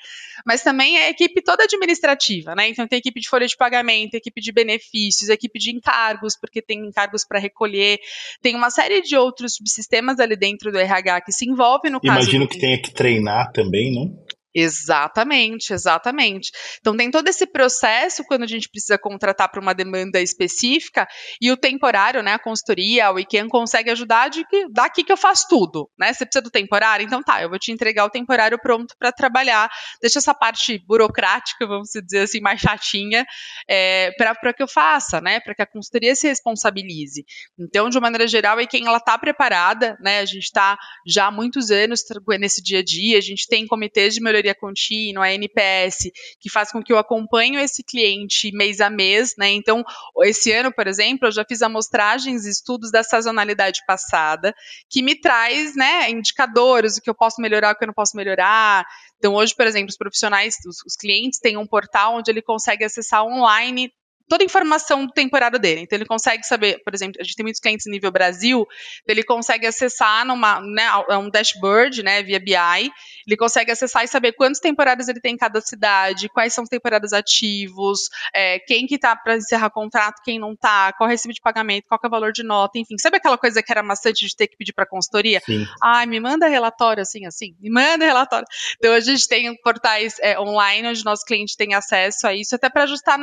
mas 0.46 0.62
também 0.62 0.98
é 0.98 1.07
a 1.07 1.11
equipe 1.11 1.42
toda 1.42 1.64
administrativa, 1.64 2.55
né? 2.55 2.68
Então 2.68 2.87
tem 2.87 2.98
equipe 2.98 3.20
de 3.20 3.29
folha 3.29 3.46
de 3.46 3.57
pagamento 3.57 3.89
pagamento, 3.90 4.14
equipe 4.14 4.40
de 4.40 4.53
benefícios, 4.53 5.29
equipe 5.29 5.59
de 5.59 5.74
encargos, 5.74 6.37
porque 6.38 6.62
tem 6.62 6.87
encargos 6.87 7.24
para 7.24 7.38
recolher, 7.38 7.98
tem 8.40 8.55
uma 8.55 8.70
série 8.70 9.03
de 9.03 9.16
outros 9.16 9.55
subsistemas 9.55 10.20
ali 10.20 10.37
dentro 10.37 10.70
do 10.70 10.79
RH 10.79 11.22
que 11.22 11.33
se 11.33 11.48
envolve 11.48 11.90
no 11.90 12.00
Imagino 12.03 12.14
caso. 12.14 12.31
Imagino 12.31 12.48
que 12.48 12.59
tenha 12.59 12.81
que 12.81 12.92
treinar 12.92 13.53
também, 13.53 13.92
não? 13.92 14.24
Exatamente, 14.53 15.73
exatamente. 15.73 16.51
Então 16.81 16.97
tem 16.97 17.09
todo 17.11 17.29
esse 17.29 17.47
processo 17.47 18.25
quando 18.25 18.43
a 18.43 18.47
gente 18.49 18.69
precisa 18.69 18.99
contratar 18.99 19.49
para 19.49 19.61
uma 19.61 19.73
demanda 19.73 20.21
específica 20.21 21.07
e 21.41 21.53
o 21.53 21.57
temporário, 21.57 22.21
né, 22.21 22.33
a 22.33 22.39
consultoria, 22.39 23.13
o 23.13 23.19
IKEM 23.21 23.49
consegue 23.49 23.91
ajudar 23.91 24.29
de 24.29 24.45
que 24.45 24.69
daqui 24.69 25.05
que 25.05 25.13
eu 25.13 25.17
faço 25.17 25.47
tudo, 25.49 25.89
né? 25.97 26.13
Você 26.13 26.25
precisa 26.25 26.43
do 26.43 26.51
temporário, 26.51 27.07
então 27.07 27.23
tá, 27.23 27.41
eu 27.41 27.49
vou 27.49 27.59
te 27.59 27.71
entregar 27.71 28.05
o 28.05 28.11
temporário 28.11 28.59
pronto 28.61 28.95
para 28.99 29.13
trabalhar. 29.13 29.71
Deixa 30.03 30.19
essa 30.19 30.35
parte 30.35 30.83
burocrática, 30.85 31.67
vamos 31.67 31.91
dizer 32.05 32.23
assim, 32.23 32.41
mais 32.41 32.61
chatinha, 32.61 33.25
é, 33.69 34.11
para 34.17 34.53
que 34.53 34.63
eu 34.63 34.69
faça, 34.69 35.21
né? 35.21 35.39
Para 35.39 35.55
que 35.55 35.63
a 35.63 35.67
consultoria 35.67 36.15
se 36.17 36.27
responsabilize. 36.27 37.25
Então, 37.59 37.89
de 37.89 37.97
uma 37.97 38.07
maneira 38.07 38.27
geral, 38.27 38.59
a 38.59 38.63
IKEM 38.63 38.87
ela 38.87 38.99
está 38.99 39.17
preparada, 39.17 39.97
né? 40.01 40.19
A 40.19 40.25
gente 40.25 40.45
está 40.45 40.77
já 41.07 41.27
há 41.27 41.31
muitos 41.31 41.71
anos 41.71 42.01
nesse 42.39 42.61
dia 42.63 42.81
a 42.81 42.85
dia, 42.85 43.19
a 43.19 43.21
gente 43.21 43.47
tem 43.47 43.67
comitês 43.67 44.15
de 44.15 44.21
melhoria 44.21 44.39
melhoria 44.40 44.55
contínua, 44.55 45.26
a 45.26 45.33
NPS, 45.33 46.11
que 46.40 46.50
faz 46.50 46.72
com 46.72 46.83
que 46.83 46.92
eu 46.92 46.98
acompanhe 46.98 47.57
esse 47.57 47.83
cliente 47.83 48.50
mês 48.53 48.81
a 48.81 48.88
mês, 48.88 49.35
né? 49.38 49.50
Então, 49.50 49.85
esse 50.22 50.50
ano, 50.53 50.72
por 50.72 50.87
exemplo, 50.87 51.29
eu 51.29 51.33
já 51.33 51.44
fiz 51.44 51.62
amostragens 51.62 52.46
e 52.46 52.50
estudos 52.50 52.90
da 52.90 53.03
sazonalidade 53.03 53.81
passada, 53.87 54.55
que 54.88 55.03
me 55.03 55.14
traz, 55.14 55.76
né, 55.76 56.11
indicadores, 56.11 56.96
o 56.96 57.03
que 57.03 57.11
eu 57.11 57.14
posso 57.14 57.40
melhorar, 57.40 57.72
o 57.72 57.76
que 57.76 57.85
eu 57.85 57.88
não 57.88 57.94
posso 57.94 58.16
melhorar. 58.16 58.85
Então, 59.18 59.35
hoje, 59.35 59.55
por 59.55 59.66
exemplo, 59.66 59.90
os 59.90 59.96
profissionais, 59.96 60.57
os, 60.66 60.79
os 60.87 60.96
clientes 60.96 61.38
têm 61.38 61.57
um 61.57 61.66
portal 61.66 62.16
onde 62.16 62.31
ele 62.31 62.42
consegue 62.42 62.85
acessar 62.85 63.24
online 63.24 63.92
toda 64.31 64.45
a 64.45 64.47
informação 64.47 65.05
do 65.05 65.12
temporário 65.12 65.59
dele. 65.59 65.81
Então 65.81 65.99
ele 65.99 66.07
consegue 66.07 66.45
saber, 66.47 66.81
por 66.85 66.95
exemplo, 66.95 67.21
a 67.21 67.25
gente 67.25 67.35
tem 67.35 67.43
muitos 67.43 67.61
clientes 67.61 67.85
nível 67.87 68.12
Brasil, 68.12 68.64
ele 69.05 69.25
consegue 69.25 69.66
acessar 69.66 70.25
numa, 70.25 70.61
né, 70.61 70.85
é 71.09 71.16
um 71.16 71.29
dashboard, 71.29 72.01
né, 72.05 72.23
via 72.23 72.38
BI, 72.38 72.93
ele 73.27 73.37
consegue 73.37 73.73
acessar 73.73 74.05
e 74.05 74.09
saber 74.09 74.33
quantos 74.33 74.61
temporários 74.61 75.09
ele 75.09 75.21
tem 75.21 75.35
em 75.35 75.37
cada 75.37 75.61
cidade, 75.61 76.29
quais 76.29 76.55
são 76.55 76.62
os 76.62 76.71
temporários 76.71 77.12
ativos, 77.12 78.09
é, 78.33 78.61
quem 78.61 78.87
que 78.87 78.99
tá 78.99 79.16
para 79.16 79.37
encerrar 79.37 79.69
contrato, 79.71 80.23
quem 80.25 80.38
não 80.38 80.55
tá, 80.55 80.93
qual 80.93 81.09
é 81.09 81.11
o 81.11 81.12
recibo 81.12 81.35
de 81.35 81.40
pagamento, 81.40 81.87
qual 81.88 82.01
é 82.01 82.07
o 82.07 82.11
valor 82.11 82.31
de 82.33 82.45
nota, 82.45 82.79
enfim. 82.79 82.97
Sabe 82.99 83.16
aquela 83.16 83.37
coisa 83.37 83.61
que 83.61 83.73
era 83.73 83.83
maçante 83.83 84.25
de 84.25 84.37
ter 84.37 84.47
que 84.47 84.57
pedir 84.57 84.73
para 84.73 84.87
consultoria? 84.87 85.43
Sim. 85.45 85.66
Ai, 85.83 86.07
me 86.07 86.21
manda 86.21 86.47
relatório 86.47 87.03
assim, 87.03 87.27
assim, 87.27 87.57
me 87.61 87.69
manda 87.69 88.05
relatório. 88.05 88.47
Então 88.77 88.93
a 88.93 89.01
gente 89.01 89.27
tem 89.27 89.57
portais 89.61 90.14
é, 90.21 90.38
online 90.38 90.87
onde 90.87 91.05
nosso 91.05 91.25
cliente 91.25 91.57
tem 91.57 91.75
acesso 91.75 92.29
a 92.29 92.33
isso, 92.33 92.55
até 92.55 92.71
para 92.71 92.85
ajustar, 92.85 93.19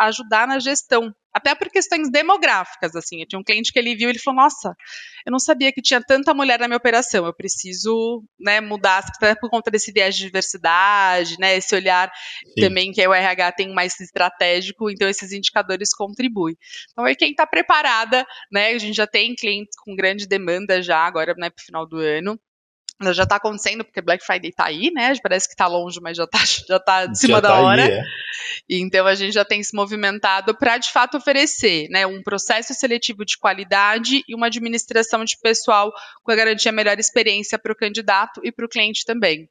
ajudar 0.00 0.37
na 0.46 0.58
gestão 0.58 1.12
até 1.32 1.54
por 1.54 1.68
questões 1.68 2.10
demográficas, 2.10 2.96
assim. 2.96 3.20
Eu 3.20 3.28
tinha 3.28 3.38
um 3.38 3.44
cliente 3.44 3.72
que 3.72 3.78
ele 3.78 3.94
viu, 3.94 4.10
ele 4.10 4.18
falou: 4.18 4.42
"Nossa, 4.42 4.74
eu 5.26 5.30
não 5.30 5.38
sabia 5.38 5.72
que 5.72 5.82
tinha 5.82 6.00
tanta 6.02 6.34
mulher 6.34 6.58
na 6.58 6.66
minha 6.68 6.76
operação. 6.76 7.26
Eu 7.26 7.34
preciso, 7.34 8.24
né, 8.38 8.60
mudar 8.60 9.04
até 9.16 9.34
por 9.34 9.50
conta 9.50 9.70
desse 9.70 9.92
viés 9.92 10.16
de 10.16 10.24
diversidade, 10.24 11.36
né, 11.38 11.56
esse 11.56 11.74
olhar 11.74 12.10
Sim. 12.44 12.60
também 12.62 12.92
que 12.92 13.06
o 13.06 13.14
RH 13.14 13.52
tem 13.52 13.72
mais 13.72 13.98
estratégico, 14.00 14.90
então 14.90 15.08
esses 15.08 15.32
indicadores 15.32 15.94
contribuem. 15.94 16.56
Então 16.92 17.06
é 17.06 17.14
quem 17.14 17.30
está 17.30 17.46
preparada, 17.46 18.26
né? 18.50 18.68
A 18.70 18.78
gente 18.78 18.96
já 18.96 19.06
tem 19.06 19.34
clientes 19.34 19.76
com 19.84 19.94
grande 19.94 20.26
demanda 20.26 20.82
já 20.82 20.98
agora, 20.98 21.34
né, 21.36 21.50
para 21.50 21.62
o 21.62 21.64
final 21.64 21.86
do 21.86 21.98
ano 21.98 22.38
já 23.12 23.22
está 23.22 23.36
acontecendo, 23.36 23.84
porque 23.84 24.00
Black 24.00 24.24
Friday 24.24 24.50
está 24.50 24.66
aí, 24.66 24.90
né? 24.92 25.12
Parece 25.22 25.46
que 25.46 25.54
está 25.54 25.66
longe, 25.66 26.00
mas 26.00 26.16
já 26.16 26.24
está 26.24 26.38
já 26.68 26.80
tá 26.80 27.06
de 27.06 27.18
cima 27.18 27.40
da 27.40 27.50
tá 27.50 27.60
hora. 27.60 27.84
Aí, 27.84 27.90
é. 27.90 28.02
Então 28.68 29.06
a 29.06 29.14
gente 29.14 29.32
já 29.32 29.44
tem 29.44 29.62
se 29.62 29.74
movimentado 29.74 30.56
para 30.56 30.78
de 30.78 30.90
fato 30.90 31.16
oferecer 31.16 31.88
né, 31.90 32.06
um 32.06 32.22
processo 32.22 32.74
seletivo 32.74 33.24
de 33.24 33.38
qualidade 33.38 34.22
e 34.28 34.34
uma 34.34 34.46
administração 34.46 35.24
de 35.24 35.36
pessoal 35.40 35.92
com 36.22 36.32
a 36.32 36.36
garantia 36.36 36.72
melhor 36.72 36.98
experiência 36.98 37.58
para 37.58 37.72
o 37.72 37.76
candidato 37.76 38.40
e 38.44 38.52
para 38.52 38.66
o 38.66 38.68
cliente 38.68 39.04
também. 39.04 39.48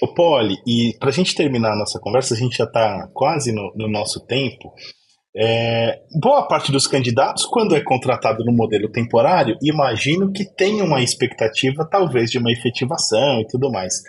O 0.00 0.14
Poli, 0.14 0.56
e 0.66 0.96
para 0.98 1.08
a 1.08 1.12
gente 1.12 1.34
terminar 1.34 1.72
a 1.72 1.76
nossa 1.78 1.98
conversa, 1.98 2.34
a 2.34 2.36
gente 2.36 2.56
já 2.56 2.64
está 2.64 3.08
quase 3.12 3.52
no, 3.52 3.72
no 3.74 3.88
nosso 3.88 4.24
tempo. 4.24 4.72
É, 5.36 6.00
boa 6.20 6.48
parte 6.48 6.72
dos 6.72 6.86
candidatos, 6.86 7.44
quando 7.46 7.76
é 7.76 7.80
contratado 7.80 8.44
no 8.44 8.52
modelo 8.52 8.90
temporário, 8.90 9.56
imagino 9.62 10.32
que 10.32 10.44
tem 10.44 10.82
uma 10.82 11.02
expectativa, 11.02 11.86
talvez, 11.88 12.30
de 12.30 12.38
uma 12.38 12.50
efetivação 12.50 13.40
e 13.40 13.46
tudo 13.46 13.70
mais. 13.70 14.02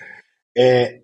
É, 0.58 1.00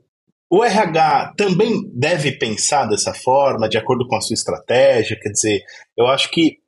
o 0.49 0.63
RH 0.63 1.33
também 1.37 1.91
deve 1.93 2.31
pensar 2.31 2.85
dessa 2.85 3.13
forma, 3.13 3.67
de 3.67 3.77
acordo 3.77 4.07
com 4.07 4.15
a 4.15 4.21
sua 4.21 4.33
estratégia, 4.33 5.19
quer 5.19 5.29
dizer, 5.29 5.61
eu 5.97 6.07
acho 6.07 6.29
que 6.31 6.59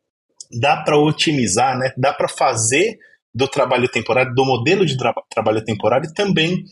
dá 0.59 0.77
para 0.77 0.97
otimizar, 0.97 1.77
né? 1.77 1.91
dá 1.97 2.13
para 2.13 2.27
fazer 2.27 2.97
do 3.33 3.47
trabalho 3.47 3.87
temporário, 3.87 4.33
do 4.33 4.45
modelo 4.45 4.85
de 4.85 4.97
tra 4.97 5.13
trabalho 5.29 5.63
temporário 5.63 6.11
também 6.13 6.63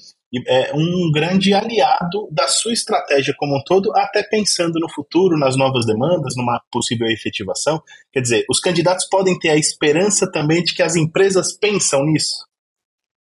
é 0.47 0.71
um 0.73 1.11
grande 1.11 1.53
aliado 1.53 2.27
da 2.31 2.47
sua 2.47 2.73
estratégia 2.73 3.33
como 3.37 3.57
um 3.57 3.63
todo, 3.63 3.91
até 3.95 4.23
pensando 4.23 4.79
no 4.79 4.89
futuro, 4.89 5.37
nas 5.37 5.57
novas 5.57 5.85
demandas, 5.85 6.35
numa 6.35 6.61
possível 6.71 7.07
efetivação. 7.07 7.81
Quer 8.11 8.21
dizer, 8.21 8.45
os 8.49 8.59
candidatos 8.59 9.07
podem 9.09 9.37
ter 9.37 9.49
a 9.49 9.57
esperança 9.57 10.31
também 10.31 10.63
de 10.63 10.73
que 10.73 10.83
as 10.83 10.95
empresas 10.95 11.57
pensam 11.57 12.05
nisso. 12.05 12.44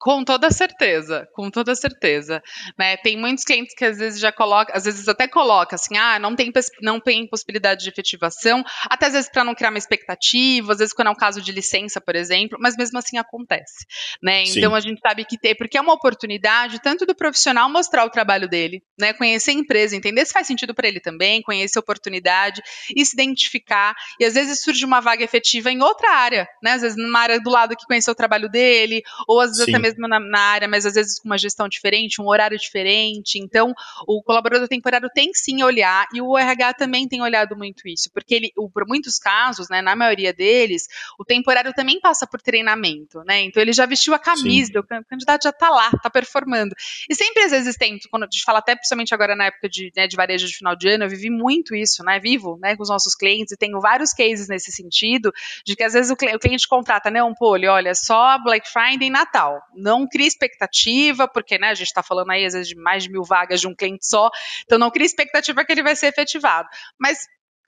Com 0.05 0.23
toda 0.23 0.51
certeza, 0.51 1.27
com 1.33 1.51
toda 1.51 1.75
certeza. 1.75 2.43
Né? 2.79 2.95
Tem 2.99 3.17
muitos 3.17 3.43
clientes 3.43 3.75
que 3.75 3.87
às 3.87 3.97
vezes 3.97 4.21
já 4.21 4.31
colocam, 4.31 4.77
às 4.77 4.85
vezes 4.85 5.09
até 5.09 5.27
coloca 5.27 5.77
assim, 5.77 5.97
ah, 5.97 6.19
não 6.19 6.37
tem, 6.37 6.53
não 6.83 7.01
tem 7.01 7.27
possibilidade 7.27 7.85
de 7.85 7.88
efetivação, 7.88 8.62
até 8.85 9.07
às 9.07 9.14
vezes 9.14 9.31
para 9.31 9.43
não 9.43 9.55
criar 9.55 9.71
uma 9.71 9.79
expectativa, 9.79 10.73
às 10.73 10.79
vezes 10.79 10.93
quando 10.93 11.09
é 11.09 11.11
um 11.11 11.14
caso 11.14 11.40
de 11.40 11.51
licença, 11.51 12.03
por 12.03 12.14
exemplo, 12.14 12.59
mas 12.61 12.77
mesmo 12.77 12.99
assim 12.99 13.17
acontece. 13.17 13.87
Né? 14.23 14.43
Então 14.43 14.75
a 14.75 14.81
gente 14.81 15.01
sabe 15.01 15.25
que 15.25 15.38
tem, 15.38 15.57
porque 15.57 15.79
é 15.79 15.81
uma 15.81 15.95
oportunidade 15.95 16.83
tanto 16.83 17.07
do 17.07 17.14
profissional 17.14 17.71
mostrar 17.71 18.05
o 18.05 18.11
trabalho 18.11 18.47
dele, 18.47 18.83
né? 19.01 19.14
conhecer 19.14 19.53
a 19.53 19.55
empresa, 19.55 19.97
entender 19.97 20.27
se 20.27 20.35
faz 20.35 20.47
sentido 20.47 20.75
para 20.75 20.87
ele 20.87 21.01
também, 21.01 21.40
conhecer 21.40 21.79
a 21.79 21.81
oportunidade 21.81 22.61
e 22.95 23.07
se 23.07 23.14
identificar. 23.14 23.95
E 24.21 24.27
às 24.27 24.35
vezes 24.35 24.61
surge 24.61 24.85
uma 24.85 25.01
vaga 25.01 25.25
efetiva 25.25 25.71
em 25.71 25.81
outra 25.81 26.11
área, 26.11 26.47
né? 26.62 26.73
às 26.73 26.83
vezes 26.83 26.99
numa 26.99 27.21
área 27.21 27.40
do 27.40 27.49
lado 27.49 27.75
que 27.75 27.87
conheceu 27.87 28.12
o 28.12 28.14
trabalho 28.14 28.51
dele, 28.51 29.03
ou 29.27 29.40
às 29.40 29.53
vezes 29.53 29.64
Sim. 29.64 29.71
até 29.71 29.79
mesmo 29.79 29.93
mesmo 29.94 30.09
na, 30.09 30.18
na, 30.20 30.40
área, 30.40 30.68
mas 30.68 30.85
às 30.85 30.94
vezes 30.94 31.18
com 31.18 31.28
uma 31.28 31.38
gestão 31.38 31.68
diferente, 31.68 32.20
um 32.20 32.26
horário 32.26 32.59
diferente. 32.59 33.38
Então, 33.38 33.72
o 34.07 34.22
colaborador 34.22 34.68
temporário 34.68 35.09
tem 35.14 35.33
sim 35.33 35.62
olhar, 35.62 36.07
e 36.12 36.20
o 36.20 36.37
RH 36.37 36.74
também 36.74 37.09
tem 37.09 37.22
olhado 37.22 37.57
muito 37.57 37.88
isso, 37.88 38.11
porque 38.12 38.35
ele, 38.35 38.52
o, 38.57 38.68
por 38.70 38.87
muitos 38.87 39.18
casos, 39.18 39.68
né, 39.68 39.80
na 39.80 39.96
maioria 39.96 40.33
deles, 40.33 40.87
o 41.18 41.24
temporário 41.24 41.72
também 41.72 42.00
passa 42.00 42.26
por 42.26 42.40
treinamento, 42.40 43.22
né? 43.24 43.42
Então 43.42 43.62
ele 43.62 43.72
já 43.72 43.87
vestiu 43.87 44.14
a 44.14 44.18
camisa, 44.18 44.72
sim. 44.72 44.78
o 44.78 45.04
candidato 45.04 45.44
já 45.44 45.50
está 45.50 45.70
lá, 45.70 45.90
está 45.94 46.11
performando. 46.11 46.74
E 47.09 47.14
sempre 47.14 47.42
às 47.44 47.52
vezes 47.52 47.76
tem, 47.76 47.98
quando 48.11 48.24
a 48.24 48.26
gente 48.26 48.42
fala 48.44 48.59
até 48.59 48.74
principalmente 48.74 49.14
agora 49.14 49.37
na 49.37 49.46
época 49.46 49.68
de, 49.68 49.92
né, 49.96 50.07
de 50.07 50.16
varejo 50.16 50.46
de 50.46 50.57
final 50.57 50.76
de 50.76 50.88
ano, 50.88 51.04
eu 51.04 51.09
vivi 51.09 51.30
muito 51.30 51.74
isso, 51.74 52.02
né? 52.02 52.18
Vivo, 52.18 52.59
né, 52.61 52.76
com 52.76 52.83
os 52.83 52.88
nossos 52.88 53.14
clientes 53.14 53.52
e 53.52 53.57
tenho 53.57 53.80
vários 53.80 54.12
cases 54.12 54.48
nesse 54.48 54.72
sentido, 54.72 55.33
de 55.64 55.76
que 55.76 55.83
às 55.83 55.92
vezes 55.92 56.11
o, 56.11 56.16
cliente 56.16 56.68
contrata, 56.68 57.11
né, 57.11 57.22
um 57.22 57.35
pole, 57.35 57.66
olha, 57.68 57.94
só 57.94 58.38
Black 58.42 58.68
Friday 58.70 59.09
e 59.09 59.11
Natal 59.11 59.61
não 59.85 60.09
cria 60.09 60.27
expectativa, 60.27 61.29
porque 61.29 61.59
né, 61.59 61.68
a 61.68 61.75
gente 61.75 61.88
está 61.88 62.03
falando 62.03 62.31
aí 62.31 62.47
às 62.47 62.55
vezes 62.55 62.68
de 62.68 62.75
mais 62.75 63.03
de 63.03 63.11
mil 63.11 63.23
vagas 63.23 63.61
de 63.61 63.68
um 63.68 63.75
cliente 63.75 64.07
só, 64.07 64.31
então 64.62 64.79
não 64.79 64.90
cria 64.90 65.05
expectativa 65.05 65.62
que 65.62 65.73
ele 65.73 65.83
vai 65.83 65.94
ser 65.94 66.07
efetivado. 66.07 66.66
Mas 66.99 67.18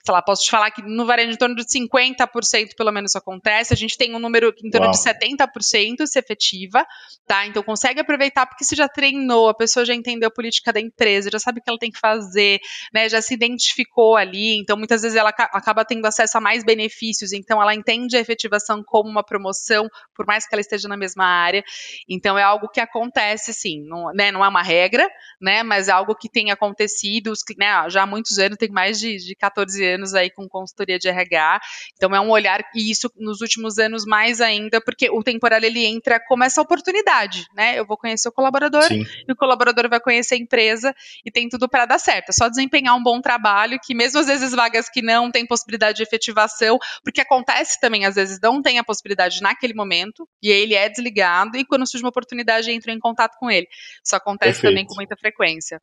sei 0.07 0.13
lá, 0.13 0.21
posso 0.21 0.43
te 0.43 0.49
falar 0.49 0.71
que 0.71 0.81
no 0.81 1.05
varejo 1.05 1.31
em 1.31 1.35
torno 1.35 1.55
de 1.55 1.65
50% 1.65 2.75
pelo 2.77 2.91
menos 2.93 3.11
isso 3.11 3.17
acontece. 3.17 3.73
A 3.73 3.77
gente 3.77 3.97
tem 3.97 4.15
um 4.15 4.19
número 4.19 4.53
em 4.63 4.69
torno 4.69 4.87
Uau. 4.87 4.91
de 4.91 4.99
70% 4.99 6.05
se 6.05 6.17
efetiva, 6.17 6.85
tá? 7.25 7.45
Então 7.45 7.61
consegue 7.61 7.99
aproveitar 7.99 8.45
porque 8.45 8.63
você 8.63 8.75
já 8.75 8.87
treinou, 8.87 9.49
a 9.49 9.53
pessoa 9.53 9.85
já 9.85 9.93
entendeu 9.93 10.29
a 10.29 10.31
política 10.31 10.71
da 10.71 10.79
empresa, 10.79 11.29
já 11.29 11.39
sabe 11.39 11.59
o 11.59 11.63
que 11.63 11.69
ela 11.69 11.77
tem 11.77 11.91
que 11.91 11.99
fazer, 11.99 12.59
né? 12.93 13.09
Já 13.09 13.21
se 13.21 13.33
identificou 13.33 14.15
ali. 14.15 14.57
Então 14.57 14.77
muitas 14.77 15.01
vezes 15.01 15.17
ela 15.17 15.29
acaba 15.29 15.83
tendo 15.83 16.05
acesso 16.05 16.37
a 16.37 16.41
mais 16.41 16.63
benefícios, 16.63 17.33
então 17.33 17.61
ela 17.61 17.75
entende 17.75 18.15
a 18.15 18.21
efetivação 18.21 18.81
como 18.81 19.09
uma 19.09 19.23
promoção, 19.23 19.89
por 20.15 20.25
mais 20.25 20.47
que 20.47 20.55
ela 20.55 20.61
esteja 20.61 20.87
na 20.87 20.95
mesma 20.95 21.25
área. 21.25 21.63
Então 22.07 22.37
é 22.37 22.43
algo 22.43 22.69
que 22.69 22.79
acontece 22.79 23.53
sim, 23.53 23.83
não, 23.83 24.13
né? 24.13 24.31
não 24.31 24.45
é 24.45 24.47
uma 24.47 24.63
regra, 24.63 25.05
né? 25.41 25.63
Mas 25.63 25.89
é 25.89 25.91
algo 25.91 26.15
que 26.15 26.29
tem 26.29 26.49
acontecido, 26.49 27.33
né? 27.57 27.89
já 27.89 28.03
há 28.03 28.05
muitos 28.05 28.39
anos, 28.39 28.57
tem 28.57 28.69
mais 28.69 28.97
de, 28.99 29.17
de 29.17 29.35
14 29.35 29.83
anos 29.85 29.96
anos 29.97 30.13
aí 30.13 30.29
com 30.29 30.47
consultoria 30.47 30.97
de 30.97 31.09
RH. 31.09 31.59
Então 31.95 32.15
é 32.15 32.21
um 32.21 32.29
olhar 32.29 32.61
e 32.73 32.89
isso 32.89 33.11
nos 33.17 33.41
últimos 33.41 33.77
anos 33.77 34.05
mais 34.05 34.39
ainda, 34.39 34.79
porque 34.79 35.09
o 35.09 35.23
temporário 35.23 35.65
ele 35.65 35.85
entra 35.85 36.19
como 36.19 36.43
essa 36.43 36.61
oportunidade, 36.61 37.45
né? 37.53 37.77
Eu 37.77 37.85
vou 37.85 37.97
conhecer 37.97 38.29
o 38.29 38.31
colaborador 38.31 38.83
Sim. 38.83 39.03
e 39.27 39.31
o 39.31 39.35
colaborador 39.35 39.89
vai 39.89 39.99
conhecer 39.99 40.35
a 40.35 40.37
empresa 40.37 40.95
e 41.25 41.31
tem 41.31 41.49
tudo 41.49 41.67
para 41.67 41.85
dar 41.85 41.99
certo. 41.99 42.29
É 42.29 42.33
só 42.33 42.47
desempenhar 42.47 42.95
um 42.95 43.03
bom 43.03 43.19
trabalho, 43.19 43.79
que 43.83 43.93
mesmo 43.93 44.19
às 44.19 44.27
vezes 44.27 44.51
vagas 44.51 44.89
que 44.89 45.01
não 45.01 45.31
tem 45.31 45.45
possibilidade 45.45 45.97
de 45.97 46.03
efetivação, 46.03 46.77
porque 47.03 47.21
acontece 47.21 47.79
também 47.79 48.05
às 48.05 48.15
vezes 48.15 48.39
não 48.41 48.61
tem 48.61 48.79
a 48.79 48.83
possibilidade 48.83 49.41
naquele 49.41 49.73
momento 49.73 50.27
e 50.41 50.49
ele 50.49 50.75
é 50.75 50.87
desligado 50.87 51.57
e 51.57 51.65
quando 51.65 51.87
surge 51.87 52.03
uma 52.03 52.09
oportunidade 52.09 52.71
entra 52.71 52.91
em 52.91 52.99
contato 52.99 53.37
com 53.39 53.49
ele. 53.49 53.67
Isso 54.03 54.15
acontece 54.15 54.61
Perfeito. 54.61 54.71
também 54.71 54.85
com 54.85 54.95
muita 54.95 55.15
frequência. 55.15 55.81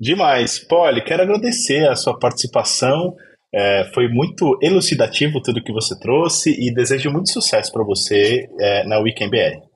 Demais. 0.00 0.58
Polly, 0.58 1.02
quero 1.04 1.22
agradecer 1.22 1.88
a 1.88 1.96
sua 1.96 2.18
participação. 2.18 3.14
É, 3.52 3.84
foi 3.94 4.08
muito 4.08 4.58
elucidativo 4.60 5.40
tudo 5.40 5.62
que 5.62 5.72
você 5.72 5.98
trouxe 5.98 6.50
e 6.50 6.74
desejo 6.74 7.10
muito 7.10 7.30
sucesso 7.30 7.72
para 7.72 7.84
você 7.84 8.48
é, 8.60 8.84
na 8.84 8.98
Weekend 8.98 9.30
BR. 9.30 9.74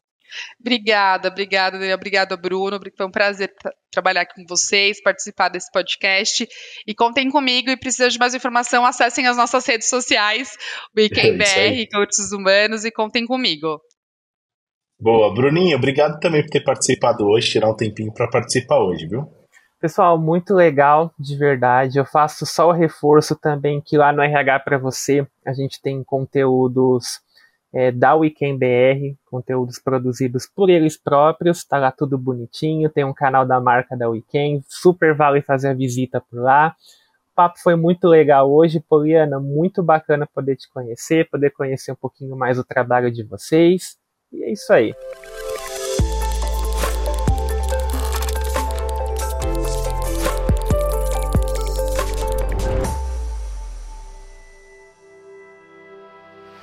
Obrigada, 0.61 1.29
obrigada, 1.29 1.95
obrigada, 1.95 2.37
Bruno. 2.37 2.79
Foi 2.97 3.07
um 3.07 3.11
prazer 3.11 3.53
trabalhar 3.91 4.23
aqui 4.23 4.35
com 4.35 4.45
vocês, 4.49 5.01
participar 5.03 5.49
desse 5.49 5.71
podcast. 5.73 6.47
E 6.87 6.95
contem 6.95 7.31
comigo 7.31 7.71
e 7.71 7.77
precisam 7.77 8.09
de 8.09 8.19
mais 8.19 8.35
informação, 8.35 8.85
acessem 8.85 9.27
as 9.27 9.37
nossas 9.37 9.65
redes 9.67 9.89
sociais, 9.89 10.57
Weekend 10.97 11.41
é 11.43 11.85
BR, 11.85 11.89
Coaches 11.91 12.33
Humanos, 12.33 12.85
e 12.85 12.91
contem 12.91 13.25
comigo. 13.25 13.81
Boa, 15.01 15.33
Bruninho, 15.33 15.77
obrigado 15.77 16.19
também 16.19 16.43
por 16.43 16.51
ter 16.51 16.65
participado 16.65 17.25
hoje, 17.25 17.53
tirar 17.53 17.71
um 17.71 17.77
tempinho 17.77 18.13
para 18.13 18.29
participar 18.29 18.81
hoje, 18.81 19.07
viu? 19.07 19.38
Pessoal, 19.81 20.19
muito 20.19 20.55
legal, 20.55 21.15
de 21.17 21.37
verdade. 21.37 21.99
Eu 21.99 22.05
faço 22.05 22.45
só 22.45 22.69
o 22.69 22.73
reforço 22.73 23.37
também 23.37 23.81
que 23.81 23.97
lá 23.97 24.13
no 24.13 24.21
RH 24.21 24.61
para 24.61 24.77
você 24.77 25.25
a 25.47 25.53
gente 25.53 25.81
tem 25.81 26.03
conteúdos 26.03 27.21
é, 27.73 27.93
da 27.93 28.17
Weekend 28.17 28.59
BR, 28.59 29.17
conteúdos 29.31 29.79
produzidos 29.79 30.47
por 30.47 30.69
eles 30.69 30.97
próprios, 30.97 31.65
tá 31.65 31.79
lá 31.79 31.93
tudo 31.93 32.19
bonitinho. 32.19 32.91
Tem 32.91 33.05
um 33.05 33.15
canal 33.15 33.47
da 33.47 33.61
marca 33.61 33.97
da 33.97 34.09
Weekend, 34.09 34.65
super 34.69 35.15
vale 35.15 35.43
fazer 35.43 35.69
a 35.69 35.75
visita 35.75 36.21
por 36.21 36.41
lá. 36.41 36.75
O 37.31 37.35
papo 37.37 37.61
foi 37.61 37.77
muito 37.77 38.09
legal 38.09 38.53
hoje, 38.53 38.81
Poliana, 38.81 39.39
muito 39.39 39.81
bacana 39.81 40.27
poder 40.27 40.57
te 40.57 40.69
conhecer, 40.73 41.31
poder 41.31 41.51
conhecer 41.51 41.93
um 41.93 41.97
pouquinho 41.97 42.37
mais 42.37 42.59
o 42.59 42.65
trabalho 42.65 43.13
de 43.13 43.23
vocês. 43.23 43.97
E 44.33 44.43
é 44.43 44.51
isso 44.51 44.73
aí. 44.73 44.93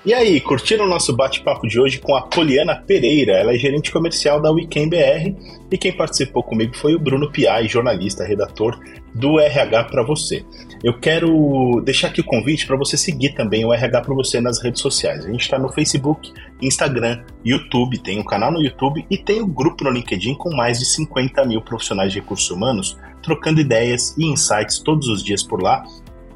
E 0.05 0.13
aí, 0.13 0.39
curtiram 0.39 0.85
o 0.85 0.87
nosso 0.87 1.15
bate-papo 1.15 1.67
de 1.67 1.79
hoje 1.79 1.97
com 1.97 2.15
a 2.15 2.21
Poliana 2.21 2.75
Pereira? 2.75 3.39
Ela 3.39 3.55
é 3.55 3.57
gerente 3.57 3.91
comercial 3.91 4.39
da 4.39 4.51
Weekend 4.51 4.91
BR 4.91 5.35
e 5.71 5.77
quem 5.79 5.91
participou 5.91 6.43
comigo 6.43 6.77
foi 6.77 6.93
o 6.93 6.99
Bruno 6.99 7.31
Piai, 7.31 7.67
jornalista, 7.67 8.23
redator 8.23 8.79
do 9.15 9.39
RH 9.39 9.85
para 9.85 10.03
você. 10.03 10.45
Eu 10.83 10.99
quero 10.99 11.81
deixar 11.83 12.09
aqui 12.09 12.21
o 12.21 12.23
convite 12.23 12.67
para 12.67 12.77
você 12.77 12.95
seguir 12.95 13.33
também 13.33 13.65
o 13.65 13.73
RH 13.73 14.01
para 14.01 14.13
você 14.13 14.39
nas 14.39 14.61
redes 14.61 14.79
sociais. 14.79 15.25
A 15.25 15.31
gente 15.31 15.41
está 15.41 15.57
no 15.57 15.73
Facebook, 15.73 16.31
Instagram, 16.61 17.23
YouTube, 17.43 17.97
tem 17.97 18.19
um 18.19 18.23
canal 18.23 18.51
no 18.51 18.61
YouTube 18.61 19.03
e 19.09 19.17
tem 19.17 19.41
um 19.41 19.49
grupo 19.49 19.83
no 19.85 19.89
LinkedIn 19.89 20.35
com 20.35 20.55
mais 20.55 20.77
de 20.77 20.85
50 20.85 21.43
mil 21.45 21.61
profissionais 21.61 22.13
de 22.13 22.19
recursos 22.19 22.51
humanos 22.51 22.95
trocando 23.23 23.59
ideias 23.59 24.15
e 24.19 24.25
insights 24.27 24.77
todos 24.77 25.07
os 25.07 25.23
dias 25.23 25.41
por 25.41 25.63
lá. 25.63 25.83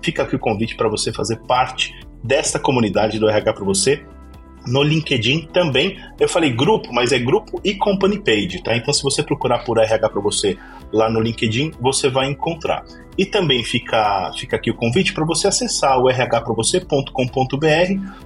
Fica 0.01 0.23
aqui 0.23 0.36
o 0.36 0.39
convite 0.39 0.75
para 0.75 0.89
você 0.89 1.13
fazer 1.13 1.36
parte 1.41 1.93
desta 2.23 2.60
comunidade 2.60 3.19
do 3.19 3.29
RH 3.29 3.53
para 3.53 3.65
você. 3.65 4.03
No 4.67 4.84
LinkedIn 4.84 5.47
também, 5.53 5.97
eu 6.19 6.27
falei 6.27 6.51
grupo, 6.51 6.93
mas 6.93 7.12
é 7.12 7.17
grupo 7.17 7.62
e 7.63 7.75
company 7.75 8.19
page, 8.19 8.62
tá? 8.62 8.75
Então, 8.75 8.93
se 8.93 9.01
você 9.01 9.23
procurar 9.23 9.60
por 9.60 9.79
RH 9.79 10.10
para 10.10 10.21
você 10.21 10.58
lá 10.91 11.10
no 11.10 11.19
LinkedIn, 11.19 11.71
você 11.79 12.10
vai 12.10 12.29
encontrar. 12.29 12.84
E 13.17 13.25
também 13.25 13.63
fica, 13.63 14.32
fica 14.38 14.58
aqui 14.58 14.69
o 14.69 14.75
convite 14.75 15.13
para 15.13 15.25
você 15.25 15.47
acessar 15.47 15.97
o 15.97 16.08
rhpravocê.com.br, 16.08 17.10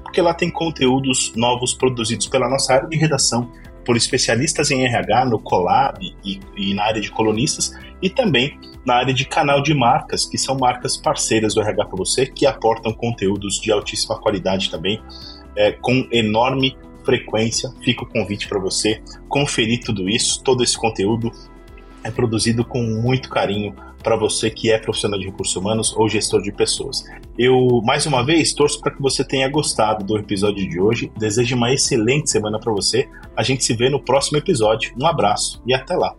porque 0.03 0.21
lá 0.21 0.33
tem 0.33 0.49
conteúdos 0.49 1.33
novos 1.35 1.73
produzidos 1.73 2.27
pela 2.27 2.49
nossa 2.49 2.73
área 2.73 2.89
de 2.89 2.97
redação 2.97 3.49
por 3.85 3.97
especialistas 3.97 4.71
em 4.71 4.85
RH 4.85 5.25
no 5.25 5.39
Colab 5.39 5.99
e, 6.23 6.39
e, 6.55 6.73
na 6.73 6.83
área 6.83 7.01
de 7.01 7.11
colonistas 7.11 7.77
e 8.03 8.09
também 8.09 8.59
na 8.85 8.95
área 8.95 9.13
de 9.13 9.25
canal 9.25 9.63
de 9.63 9.73
marcas, 9.73 10.25
que 10.25 10.37
são 10.37 10.57
marcas 10.57 10.97
parceiras 10.97 11.55
do 11.55 11.61
RH 11.61 11.85
para 11.85 11.97
você, 11.97 12.25
que 12.25 12.45
aportam 12.45 12.93
conteúdos 12.93 13.59
de 13.59 13.71
altíssima 13.71 14.19
qualidade 14.19 14.69
também, 14.69 15.01
é, 15.55 15.71
com 15.71 16.05
enorme 16.11 16.77
frequência. 17.05 17.71
Fica 17.81 18.03
o 18.03 18.07
convite 18.07 18.47
para 18.47 18.59
você 18.59 19.01
conferir 19.29 19.79
tudo 19.83 20.09
isso, 20.09 20.43
todo 20.43 20.61
esse 20.61 20.77
conteúdo 20.77 21.31
é 22.03 22.11
produzido 22.11 22.65
com 22.65 22.83
muito 22.83 23.29
carinho 23.29 23.73
para 24.03 24.17
você 24.17 24.49
que 24.49 24.69
é 24.69 24.77
profissional 24.77 25.17
de 25.17 25.25
recursos 25.27 25.55
humanos 25.55 25.95
ou 25.95 26.09
gestor 26.09 26.41
de 26.41 26.51
pessoas. 26.51 27.05
Eu, 27.37 27.81
mais 27.85 28.05
uma 28.05 28.23
vez, 28.23 28.53
torço 28.53 28.81
para 28.81 28.93
que 28.93 29.01
você 29.01 29.23
tenha 29.23 29.47
gostado 29.47 30.05
do 30.05 30.17
episódio 30.17 30.69
de 30.69 30.79
hoje. 30.79 31.09
Desejo 31.17 31.55
uma 31.55 31.73
excelente 31.73 32.29
semana 32.29 32.59
para 32.59 32.73
você. 32.73 33.07
A 33.35 33.41
gente 33.41 33.63
se 33.63 33.73
vê 33.73 33.89
no 33.89 34.03
próximo 34.03 34.37
episódio. 34.37 34.93
Um 35.01 35.07
abraço 35.07 35.61
e 35.65 35.73
até 35.73 35.95
lá. 35.95 36.13